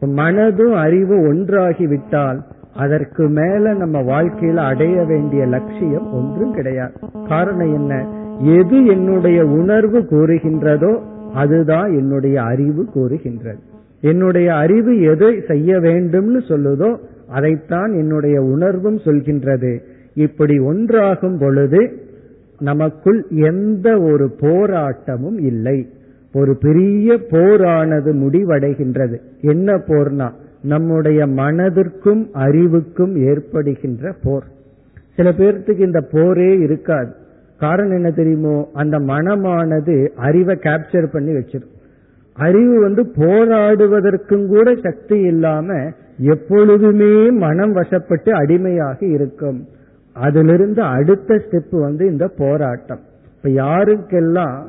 [0.00, 2.40] மனதும் அறிவும் ஒன்றாகிவிட்டால்
[2.76, 6.92] அதற்கு மேல நம்ம வாழ்க்கையில அடைய வேண்டிய லட்சியம் ஒன்றும் கிடையாது.
[7.28, 8.06] காரணம் என்ன?
[8.38, 11.00] எது என்னுடைய உணர்வு கூறுகின்றதோ
[11.34, 13.58] அதுதான் என்னுடைய அறிவு கூறுகின்றது.
[14.00, 16.98] என்னுடைய அறிவு எதை செய்ய வேண்டும்னு சொல்லுதோ
[17.28, 19.78] அதைத்தான் என்னுடைய உணர்வும் சொல்கின்றது.
[20.14, 21.92] இப்படி ஒன்றாகும் பொழுது
[22.58, 25.88] நமக்குள் எந்த ஒரு போராட்டமும் இல்லை.
[26.34, 29.16] ஒரு பெரிய போரானது முடிவடைகின்றது.
[29.40, 30.30] என்ன போர்னா
[30.64, 34.44] நம்முடைய மனதிற்கும் அறிவுக்கும் ஏற்படுகின்ற போர்.
[35.16, 37.12] சில பேர்த்துக்கு இந்த போரே இருக்காது.
[37.58, 38.70] காரணம் என்ன தெரியுமோ?
[38.72, 41.72] அந்த மனமானது அறிவை கேப்சர் பண்ணி வச்சிடும்
[42.32, 49.66] அறிவு வந்து போராடுவதற்கும் கூட சக்தி இல்லாம எப்பொழுதுமே மனம் வசப்பட்டு அடிமையாக இருக்கும்.
[50.12, 53.00] அதிலிருந்து அடுத்த ஸ்டெப் வந்து இந்த போராட்டம்.
[53.36, 54.62] இப்ப யாருக்கெல்லாம்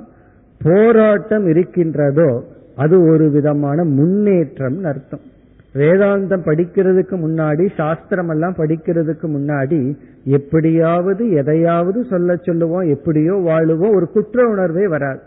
[0.63, 2.43] போராட்டம் இருக்கின்றதோ
[2.75, 5.33] அது ஒரு விதமான முன்னேற்றம் அர்த்தம்.
[5.75, 14.47] வேதாந்தம் படிக்கிறதுக்கு முன்னாடி சாஸ்திரம் எல்லாம் படிக்கிறதுக்கு முன்னாடி எப்படியாவது எதையாவது சொல்ல சொல்லுவோம் எப்படியோ வாழுவோம் ஒரு குற்ற
[14.47, 15.19] உணர்வே வராது.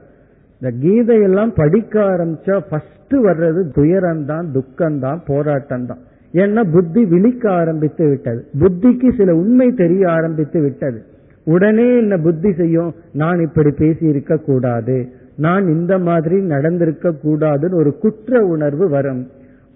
[0.61, 5.99] இந்த கீதையெல்லாம் படிக்க ஆரம்பிச்சா ஃபர்ஸ்ட் வர்றது துயரம்தான் துக்கம்தான் போராட்டம் தான்
[6.32, 8.44] ஏன்னா புத்தி விழிக்க ஆரம்பித்து விட்டது.
[8.59, 11.03] புத்திக்கு சில உண்மை தெரிய ஆரம்பித்து விட்டது.
[11.44, 12.94] உடனே என்ன புத்தி செய்யும்?
[13.12, 15.09] நான் இப்படி பேசி இருக்க கூடாது.
[15.36, 19.26] நான் இந்த மாதிரி நடந்திருக்க கூடாதுன்னு ஒரு குற்ற உணர்வு வரும்.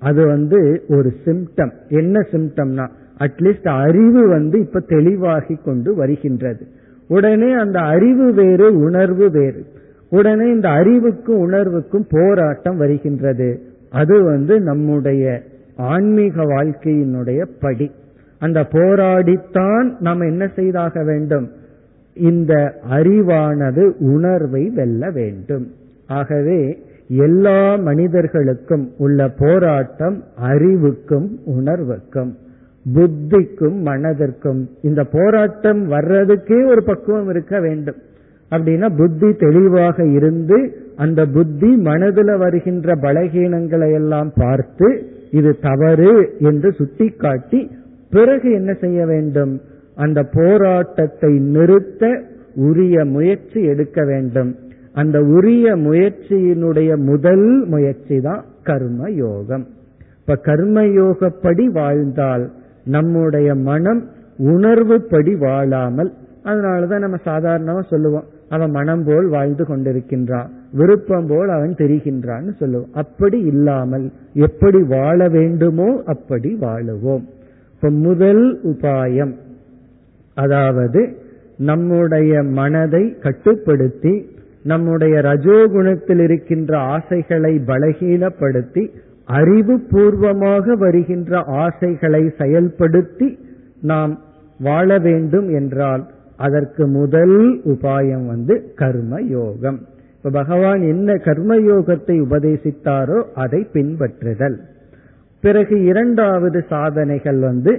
[0.03, 2.88] அது வந்து ஒரு சிம்டம் என்ன சிம்டம்னா
[3.18, 6.66] அட்லீஸ்ட் அறிவு வந்து இப்ப தெளிவாகி கொண்டு வருகின்றது.
[7.09, 9.64] உடனே அந்த அறிவு வேறு உணர்வு வேறு.
[10.11, 13.61] உடனே இந்த அறிவுக்கும் உணர்வுக்கும் போராட்டம் வருகின்றது.
[13.90, 15.42] அது வந்து நம்முடைய
[15.76, 17.90] ஆன்மீக வாழ்க்கையினுடைய படி.
[18.38, 21.50] அந்த போராடித்தான் நாம் என்ன செய்தாக வேண்டும்?
[22.14, 25.72] இந்த அறிவானது உணர்வை வெல்ல வேண்டும்.
[26.07, 26.82] ஆகவே
[27.16, 32.36] எல்லா மனிதர்களுக்கும் உள்ள போராட்டம் அறிவுக்கும் உணர்வுக்கும்
[32.94, 34.66] புத்திக்கும் மனதிற்கும்.
[34.82, 37.96] இந்த போராட்டம் வர்றதுக்கே ஒரு பக்குவம் இருக்க வேண்டும்.
[38.50, 47.70] அப்படின்னா புத்தி தெளிவாக இருந்து அந்த புத்தி மனதில் வருகின்ற பலகீனங்களை எல்லாம் பார்த்து இது தவறு என்று சுட்டிக்காட்டி
[48.10, 49.60] பிறகு என்ன செய்ய வேண்டும்?
[49.94, 52.22] அந்த போராட்டத்தை நிறுத்த
[52.54, 54.56] உரிய முயற்சி எடுக்க வேண்டும்.
[54.95, 59.66] அந்த உரிய முயற்சியினுடைய முதல் முயற்சி தான் கர்ம யோகம்
[60.18, 62.51] இப்ப கர்மயோகப்படி வாழ்ந்தால்
[62.84, 66.12] நம்முடைய மனம் உணர்வுப்படி வாழாமல்
[66.45, 72.88] அதனாலதான் நம்ம சாதாரணமா சொல்லுவோம் அவன் மனம் போல் வாழ்ந்து கொண்டிருக்கின்றான் விருப்பம் போல் அவன் தெரிகின்றான்னு சொல்லுவோம்.
[72.93, 77.24] அப்படி இல்லாமல் எப்படி வாழ வேண்டுமோ அப்படி வாழுவோம்.
[77.74, 79.32] இப்ப முதல் உபாயம்
[80.34, 81.16] அதாவது
[81.57, 84.26] நம்முடைய மனதை கட்டுப்படுத்தி
[84.62, 88.90] நம்முடைய ரஜோகுணத்தில் இருக்கின்ற ஆசைகளை பலகீனப்படுத்தி
[89.24, 93.38] அறிவு பூர்வமாக வருகின்ற ஆசைகளை செயல்படுத்தி
[93.80, 94.20] நாம்
[94.58, 96.06] வாழ வேண்டும் என்றால்
[96.36, 99.80] அதற்கு முதல் உபாயம் வந்து கர்ம யோகம்
[100.16, 104.58] இப்ப பகவான் என்ன கர்ம யோகத்தை உபதேசித்தாரோ அதை பின்பற்றுதல்.
[105.40, 107.72] பிறகு இரண்டாவது சாதனைகள் வந்து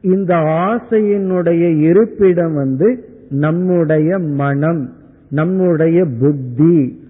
[0.00, 0.34] இந்த
[0.66, 4.92] ஆசையினுடைய இருப்பிடம் வந்து நம்முடைய மனம்.
[5.34, 7.02] நம்முடைய புத்தி.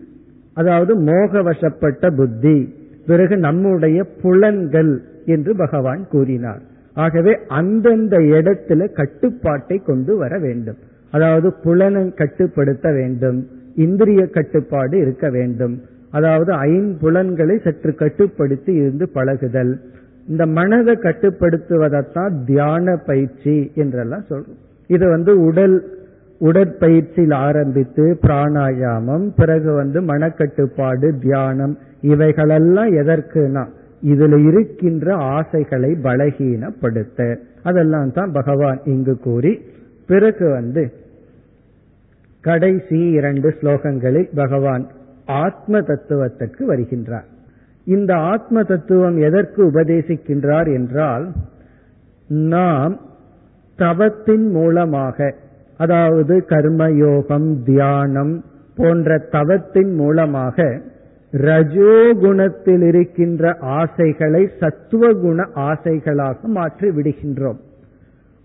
[0.55, 2.75] அதாவது மோகவசப்பட்ட புத்தி.
[3.07, 6.63] பிறகு நம்முடைய புலன்கள் என்று பகவான் கூறினார்.
[6.95, 10.77] ஆகவே அந்தந்த இடத்துல கட்டுப்பாட்டை கொண்டு வர வேண்டும்.
[11.11, 13.47] அதாவது புலனை கட்டுப்படுத்த வேண்டும்.
[13.77, 15.83] இந்திரிய கட்டுப்பாடு இருக்க வேண்டும்.
[16.11, 19.81] அதாவது ஐம்புலன்களை சற்று கட்டுப்படுத்தி இருந்து பழகுதல்.
[20.29, 24.59] இந்த மனதை கட்டுப்படுத்துவதைத்தான் தியான பயிற்சி என்றெல்லாம் சொல்றோம்.
[24.87, 25.94] இது வந்து உடல்
[26.47, 31.75] உடற்பயிற்சியில் ஆரம்பித்து பிராணாயாமம் பிறகு வந்து மனக்கட்டுப்பாடு தியானம்
[32.13, 33.65] இவைகளெல்லாம் எதற்குனா
[34.13, 37.19] இதுல இருக்கின்ற ஆசைகளை பலகீனப்படுத்த.
[37.63, 39.53] அதெல்லாம் தான் பகவான் இங்கு கூறி
[40.07, 40.83] பிறகு வந்து
[42.45, 44.85] கடைசி இரண்டு ஸ்லோகங்களில் பகவான்
[45.43, 47.29] ஆத்ம தத்துவத்திற்கு வருகின்றார்.
[47.87, 51.25] இந்த ஆத்ம தத்துவம் எதற்கு உபதேசிக்கின்றார் என்றால்
[52.53, 52.95] நாம்
[53.79, 55.19] தவத்தின் மூலமாக
[55.77, 58.45] அதாவது கர்மயோகம் தியானம்
[58.77, 60.81] போன்ற தவத்தின் மூலமாக
[61.33, 67.61] ரஜோகுணத்தில் இருக்கின்ற ஆசைகளை சத்துவகுண ஆசைகளாக மாற்றி விடுகின்றோம்.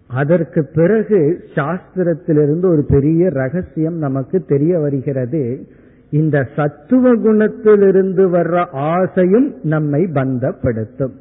[0.08, 5.68] அதற்கு பிறகு சாஸ்திரத்திலிருந்து ஒரு பெரிய ரகசியம் நமக்கு தெரிய வருகிறது.
[6.10, 11.14] இந்த சத்துவ குணத்திலிருந்து வர்ற ஆசையும் நம்மை பந்தப்படுத்தும்.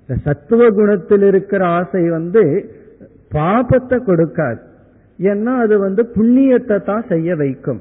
[0.00, 2.72] இந்த சத்துவ குணத்தில் இருக்கிற ஆசை வந்து
[3.34, 4.68] பாபத்தை கொடுக்காது.
[5.28, 7.80] ஏன்னா அது வந்து புண்ணியத்தை தான் செய்ய வைக்கும்.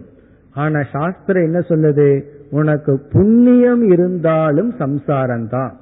[0.56, 2.08] ஆனா சாஸ்திரம் என்ன சொல்லுது?
[2.52, 5.74] உனக்கு புண்ணியம் இருந்தாலும் சம்சாரம் தான்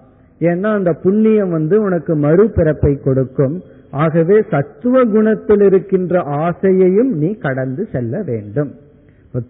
[0.42, 3.56] ஏன்னா அந்த புண்ணியம் வந்து உனக்கு மறுபிறப்பை கொடுக்கும்.
[4.04, 8.72] ஆகவே சத்துவ குணத்தில் இருக்கின்ற ஆசையையும் நீ கடந்து செல்ல வேண்டும்.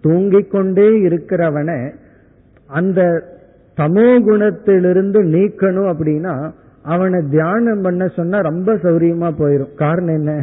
[0.02, 1.72] தூங்கிக் கொண்டே இருக்கிறவன
[2.70, 3.02] அந்த
[3.78, 6.34] தமோ குணத்திலிருந்து நீக்கணும் அப்படின்னா
[6.94, 9.74] அவனை தியானம் பண்ண சொன்னா ரொம்ப சௌரியமா போயிரும்.
[9.76, 10.34] காரணம் என்ன?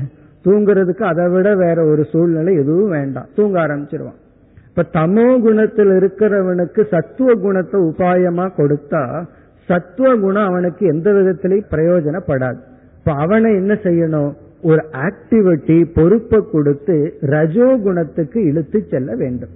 [0.44, 3.28] தூங்குறதுக்கு அதை விட வேற ஒரு சூழ்நிலை எதுவும் வேண்டாம்.
[3.36, 4.20] தூங்க ஆரம்பிச்சிருவான்.
[4.68, 9.24] இப்ப தமோ குணத்தில் இருக்கிறவனுக்கு சத்துவ குணத்தை உபாயமா கொடுத்தா
[9.68, 12.58] சத்துவ குணம் அவனுக்கு எந்த விதத்திலையும் பிரயோஜனப்படாது.
[12.98, 14.32] இப்ப அவனை என்ன செய்யணும்?
[14.62, 19.52] ஒரு ஆக்டிவிட்டி பொறுப்பை கொடுத்து ரஜோ குணத்துக்கு இழுத்து செல்ல வேண்டும்.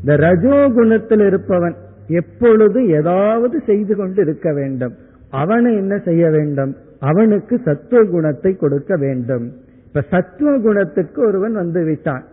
[0.00, 1.74] இந்த ரஜோ குணத்தில் இருப்பவன்
[2.08, 4.94] எப்பொழுது ஏதாவது செய்து கொண்டு இருக்க வேண்டும்.
[5.30, 6.76] அவனை என்ன செய்ய வேண்டும்?
[7.00, 9.52] அவனுக்கு சத்துவ குணத்தை கொடுக்க வேண்டும்.
[9.92, 12.24] இப்ப சத்துவ குணத்துக்கு ஒருவன் வந்து விட்டான்.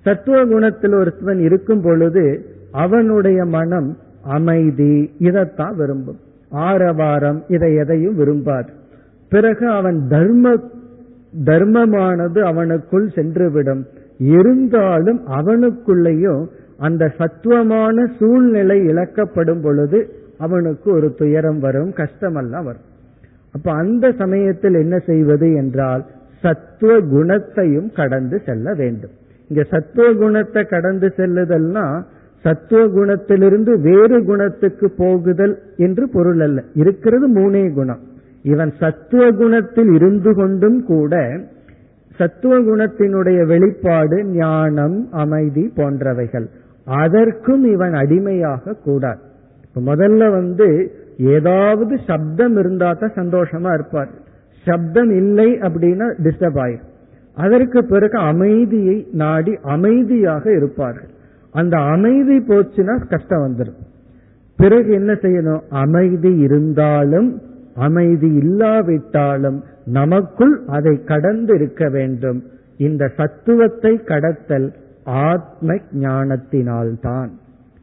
[0.00, 6.18] சத்துவ குணத்தில் ஒருத்தவன் இருக்கும் பொழுது அவனுடைய மனம் அமைதி இதைத்தான் விரும்பும்.
[6.48, 8.72] ஆரவாரம் இதை எதையும் விரும்பாது.
[9.28, 10.54] பிறகு அவன் தர்ம
[11.44, 13.84] தர்மமானது அவனுக்குள் சென்றுவிடும்.
[14.18, 16.46] இருந்தாலும் அவனுக்குள்ளேயும்
[16.78, 22.92] அந்த சத்துவமான சூழ்நிலை இழக்கப்படும் பொழுது அவனுக்கு ஒரு துயரம் வரும் கஷ்டமெல்லாம் வரும்.
[23.52, 26.04] அப்ப அந்த சமயத்தில் என்ன செய்வது என்றால்
[26.44, 29.14] சத்துவ குணத்தையும் கடந்து செல்ல வேண்டும்.
[29.50, 31.86] இங்க சத்துவ குணத்தை கடந்து செல்லுதல்னா
[32.44, 36.58] சத்துவ குணத்திலிருந்து வேறு குணத்துக்கு போகுதல் என்று பொருள் அல்ல.
[36.74, 38.02] இருக்கிறது மூணே குணம்.
[38.52, 41.14] இவன் சத்துவ குணத்தில் இருந்து கொண்டும் கூட
[42.18, 46.46] சத்துவ குணத்தினுடைய வெளிப்பாடு ஞானம் அமைதி போன்றவைகள்.
[46.86, 49.22] அதற்கும் இவன் அடிமையாக கூடாது.
[49.88, 50.68] முதல்ல வந்து
[51.36, 54.12] ஏதாவது சப்தம் இருந்தா தான் சந்தோஷமா இருப்பார்.
[54.64, 56.92] சப்தம் இல்லை அப்படின்னா டிஸ்டர்ப் ஆயிடும்
[57.34, 61.08] அதற்கு பிறகு அமைதியை நாடி அமைதியாக இருப்பார்கள்.
[61.50, 63.82] அந்த அமைதி போச்சுன்னா கஷ்டம் வந்துடும்
[64.56, 65.60] பிறகு என்ன செய்யணும்?
[65.68, 67.40] அமைதி இருந்தாலும்
[67.74, 72.42] அமைதி இல்லாவிட்டாலும் நமக்குள் அதை கடந்து இருக்க வேண்டும்.
[72.76, 74.72] இந்த சத்துவத்தை கடத்தல்
[75.04, 77.28] ஆத்ம ஞானத்தினால்தான்.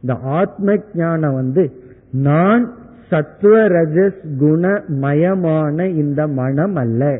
[0.02, 1.70] இந்த ஆத்ம ஞானம் வந்து
[2.10, 2.72] நான்
[3.12, 7.18] சத்துவ ரஜஸ் குணமயமான இந்த மனம் அல்ல.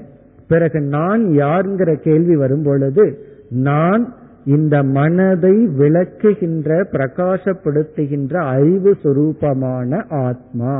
[0.49, 3.05] பிறகு நான் யாருங்கிற கேள்வி வரும் பொழுது
[3.49, 4.03] நான்
[4.45, 9.90] இந்த மனதை விளக்குகின்ற பிரகாசப்படுத்துகின்ற அறிவு சுரூபமான
[10.24, 10.74] ஆத்மா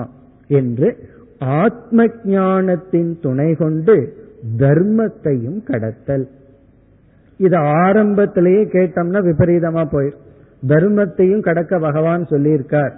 [0.61, 0.89] என்று
[1.61, 3.97] ஆத்ம ஞானத்தின் துணை கொண்டு
[4.59, 6.27] தர்மத்தையும் கடத்தல்.
[7.37, 10.21] இது ஆரம்பத்திலேயே கேட்டோம்னா விபரீதமா போயிடும்
[10.69, 12.93] தர்மத்தையும் கடக்க பகவான் சொல்லியிருக்கார்.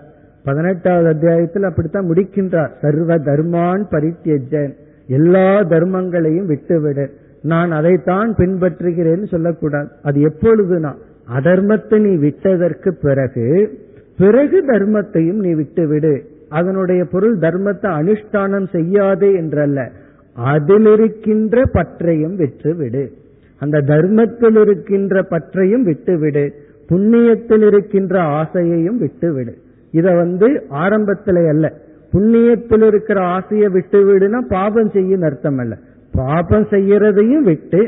[0.45, 2.71] பதினெட்டாவது அத்தியாயத்தில் அப்படித்தான் முடிக்கின்றார்.
[2.81, 4.73] சர்வ தர்மான் பரித்தியஜன்.
[5.07, 7.11] எல்லா தர்மங்களையும் விட்டுவிடு.
[7.43, 9.89] நான் அதைத்தான் பின்பற்றுகிறேன்னு சொல்லக்கூடாது.
[10.03, 10.95] அது எப்பொழுதுனா
[11.39, 13.79] அதர்மத்தை நீ விட்டதற்கு பிறகு
[14.19, 16.25] பிறகு தர்மத்தையும் நீ விட்டுவிடு.
[16.49, 19.89] அதனுடைய பொருள் தர்மத்தை அனுஷ்டானம் செய்யாதே என்றல்ல.
[20.33, 23.13] அதில் இருக்கின்ற பற்றையும் விட்டுவிடு.
[23.59, 26.53] அந்த தர்மத்தில் இருக்கின்ற பற்றையும் விட்டுவிடு.
[26.91, 29.57] புண்ணியத்தில் இருக்கின்ற ஆசையையும் விட்டுவிடு.
[29.95, 30.49] இத வந்து
[30.83, 31.67] ஆரம்பத்துல அல்ல.
[32.13, 35.75] புண்ணியத்தில் இருக்கிற ஆசையை விட்டு விடுனா பாபம் செய்யும் அர்த்தம் அல்ல.
[36.15, 37.81] பாபம் செய்யறதையும் விட்டு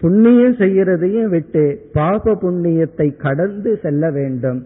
[0.00, 4.60] புண்ணியம் செய்யறதையும் விட்டு பாப புண்ணியத்தை கடந்து செல்ல வேண்டும்.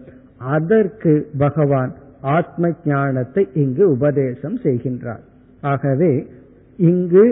[0.55, 1.91] அதற்கு பகவான்
[2.35, 5.23] ஆத்ம ஞானத்தை இங்கு உபதேசம் செய்கின்றார்.
[5.71, 6.11] ஆகவே
[6.79, 7.25] இங்கு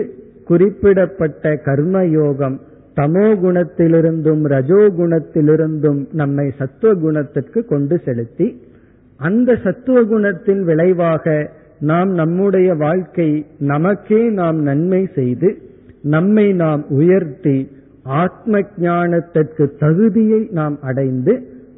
[0.48, 2.56] குறிப்பிடப்பட்ட கர்மயோகம்
[2.96, 8.46] தமோ குணத்திலிருந்தும் ரஜோ குணத்திலிருந்தும் நம்மை சத்துவ குணத்திற்கு கொண்டு செலுத்தி
[9.22, 11.24] அந்த சத்துவ குணத்தின் விளைவாக
[11.80, 15.48] நாம் நம்முடைய வாழ்க்கை நமக்கே நாம் நன்மை செய்து
[16.02, 17.56] நம்மை நாம் உயர்த்தி
[18.02, 21.34] ஆத்ம ஞானத்திற்கு தகுதியை நாம் அடைந்து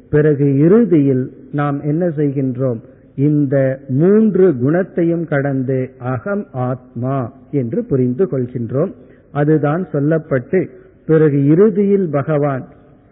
[0.09, 2.79] பிறகு இறுதியில் நாம் என்ன செய்கின்றோம்?
[3.15, 3.55] இந்த
[3.87, 5.79] மூன்று குணத்தையும் கடந்து
[6.13, 7.17] அகம் ஆத்மா
[7.51, 8.91] என்று புரிந்து கொள்கின்றோம்.
[9.31, 10.59] அதுதான் சொல்லப்பட்டு
[11.05, 12.63] பிறகு இறுதியில் பகவான்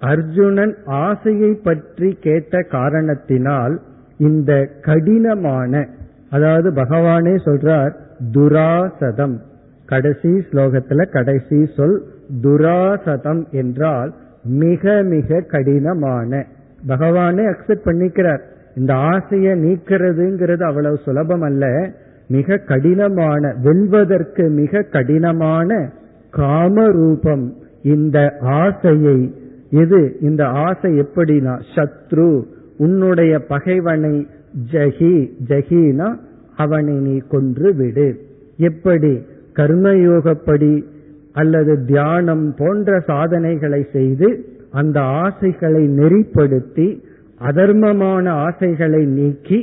[0.02, 3.76] அர்ஜுனன் ஆசையை பற்றி கேட்ட காரணத்தினால்
[4.18, 5.88] இந்த கடினமான
[6.30, 7.94] அதாவது பகவானே சொல்றார்
[8.32, 9.38] துராசதம்.
[9.86, 12.04] கடைசி ஸ்லோகத்துல கடைசி சொல்
[12.42, 16.46] துராசதம் என்றால் மிக மிக கடினமான.
[16.88, 18.40] பகவானே அக்செப்ட் பண்ணிக்கிறார்.
[18.76, 21.92] இந்த ஆசையை நீக்கிறதுங்கிறது அவ்வளவு சுலபம் அல்ல.
[22.28, 25.92] மிக கடினமான வெல்வதற்கு மிக கடினமான
[26.32, 29.34] காமரூபம் இந்த ஆசையை.
[29.70, 32.44] இது இந்த ஆசை எப்படினா சத்ரு.
[32.86, 34.16] உன்னுடைய பகைவனை
[34.72, 35.16] ஜஹி
[35.50, 36.08] ஜஹினா
[36.58, 38.08] அவனை நீ கொன்று விடு.
[38.60, 39.14] எப்படி?
[39.56, 40.74] கர்மயோகப்படி
[41.36, 44.28] அல்லது தியானம் போன்ற சாதனைகளை செய்து
[44.72, 46.88] அந்த ஆசைகளை நெறிப்படுத்தி
[47.42, 49.60] அதர்மமான ஆசைகளை நீக்கி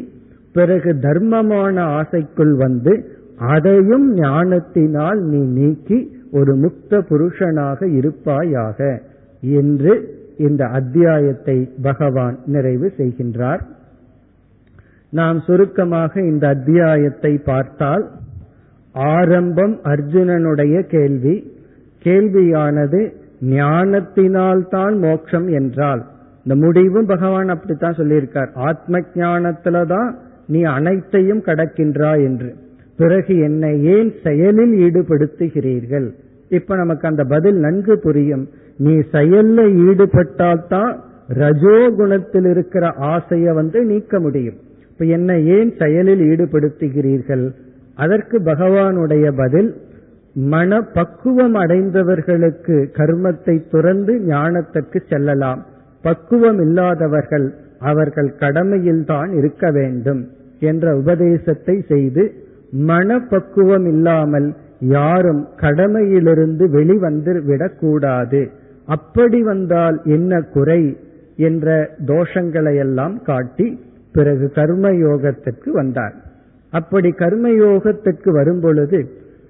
[0.54, 2.94] பிறகு தர்மமான ஆசைக்குள் வந்து
[3.48, 5.98] அதையும் ஞானத்தினால் நீ நீக்கி
[6.32, 8.78] ஒரு முக்த புருஷனாக இருப்பாயாக
[9.42, 9.92] என்று
[10.40, 13.62] இந்த அத்தியாயத்தை பகவான் நிறைவு செய்கின்றார்.
[15.12, 18.04] நாம் சுருக்கமாக இந்த அத்தியாயத்தை பார்த்தால்
[18.92, 21.34] ஆரம்பம் அர்ஜுனனுடைய கேள்வி.
[22.04, 23.00] கேள்வியானது
[23.50, 26.02] ஞானத்தினால்தான் மோட்சம் என்றால்.
[26.44, 28.50] இந்த முடிவும் பகவான் அப்படித்தான் சொல்லியிருக்கார்.
[28.68, 30.10] ஆத்ம ஞானத்துல தான்
[30.46, 32.50] நீ அனைத்தையும் கடக்கின்றா என்று.
[32.96, 36.08] பிறகு என்னை ஏன் செயலில் ஈடுபடுத்துகிறீர்கள்?
[36.48, 38.44] இப்ப நமக்கு அந்த பதில் நன்கு புரியும்.
[38.84, 40.92] நீ செயல்ல ஈடுபட்டால்தான்
[41.40, 44.58] ரஜோ குணத்தில் இருக்கிற ஆசைய வந்து நீக்க முடியும்.
[44.90, 47.44] இப்ப என்னை ஏன் செயலில் ஈடுபடுத்துகிறீர்கள்?
[47.94, 49.70] அதற்கு பகவானுடைய பதில்
[50.34, 55.60] மன பக்குவம் அடைந்தவர்களுக்கு கர்மத்தை துறந்து ஞானத்திற்கு செல்லலாம்.
[56.04, 57.46] பக்குவம் இல்லாதவர்கள்
[57.78, 60.22] அவர்கள் கடமையில் தான் இருக்க வேண்டும்
[60.60, 62.24] என்ற உபதேசத்தை செய்து
[62.90, 64.48] மனப்பக்குவம் இல்லாமல்
[64.94, 68.42] யாரும் கடமையிலிருந்து வெளிவந்து விடக்கூடாது.
[68.94, 70.82] அப்படி வந்தால் என்ன குறை
[71.48, 71.66] என்ற
[72.06, 73.68] தோஷங்களை எல்லாம் காட்டி
[74.14, 76.14] பிறகு கர்ம யோகத்திற்கு வந்தார்.
[76.72, 78.98] அப்படி கர்ம யோகத்திற்கு வரும்பொழுது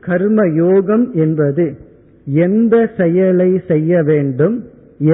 [0.01, 1.65] கர்ம யோகம் என்பது
[2.47, 4.57] எந்த செயலை செய்ய வேண்டும்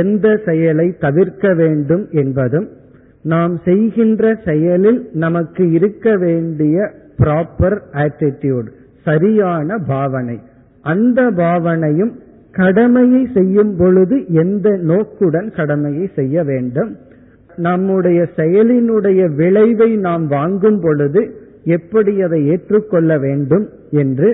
[0.01, 2.68] எந்த செயலை தவிர்க்க வேண்டும் என்பதும்
[3.33, 6.77] நாம் செய்கின்ற செயலில் நமக்கு இருக்க வேண்டிய
[7.18, 8.68] ப்ராப்பர் ஆட்டிடியூட்
[9.07, 10.37] சரியான பாவனை.
[10.85, 12.12] அந்த பாவனையும்
[12.57, 16.96] கடமையை செய்யும் பொழுது எந்த நோக்குடன் கடமையை செய்ய வேண்டும்?
[17.57, 21.20] நம்முடைய செயலினுடைய விளைவை நாம் வாங்கும் பொழுது
[21.64, 24.28] எப்படி அதை ஏற்றுக்கொள்ள வேண்டும் என்று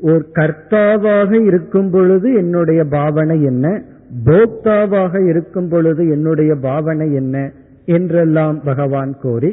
[0.00, 3.82] ஒரு கர்த்தாவாக இருக்கும் பொழுது என்னுடைய பாவனை என்ன?
[4.24, 7.36] போக்தாவாக இருக்கும் பொழுது என்னுடைய பாவனை என்ன?
[7.84, 9.50] என்றெல்லாம் பகவான் கோரி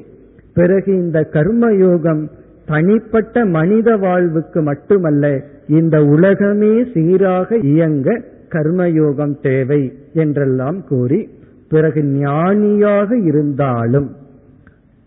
[0.54, 2.24] பிறகு இந்த கர்மயோகம்
[2.66, 5.26] தனிப்பட்ட மனித வாழ்வுக்கு மட்டுமல்ல
[5.68, 11.30] இந்த உலகமே சீராக இயங்க கர்மயோகம் தேவை என்றெல்லாம் கூறி
[11.70, 14.10] பிறகு ஞானியாக இருந்தாலும்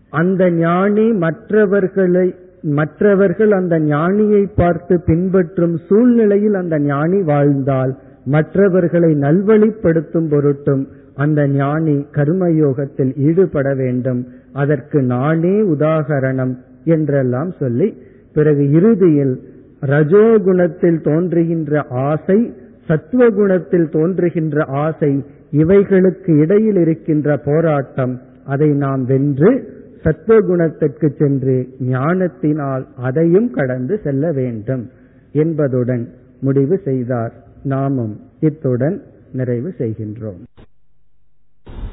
[0.09, 10.87] அந்த ஞானி மற்றவர்களை மற்றவர்கள் அந்த ஞானியை பார்த்து பின்பற்றும் சூழ்நிலையில் அந்த ஞானி வாழ்ந்தால் மற்றவர்களை நல்வழிப்படுத்தும் பொருட்டும்
[11.15, 14.27] அந்த ஞானி கர்மயோகத்தில் ஈடுபட வேண்டும்.
[14.53, 17.93] அதற்கு நானே உதாகரணம் என்றெல்லாம் சொல்லி
[18.33, 19.43] பிறகு இறுதியில்
[19.81, 22.53] ரஜோகுணத்தில் தோன்றுகின்ற ஆசை
[22.87, 28.21] சத்துவகுணத்தில் தோன்றுகின்ற ஆசை இவைகளுக்கு இடையில் இருக்கின்ற போராட்டம்.
[28.45, 34.89] அதை நாம் வென்று சத்துவகுணத்திற்கு சென்று ஞானத்தினால் அதையும் கடந்து செல்ல வேண்டும்
[35.31, 36.07] என்பதுடன்
[36.41, 37.33] முடிவு செய்தார்.
[37.63, 39.01] நாமும் இத்துடன்
[39.31, 40.43] நிறைவு செய்கின்றோம்.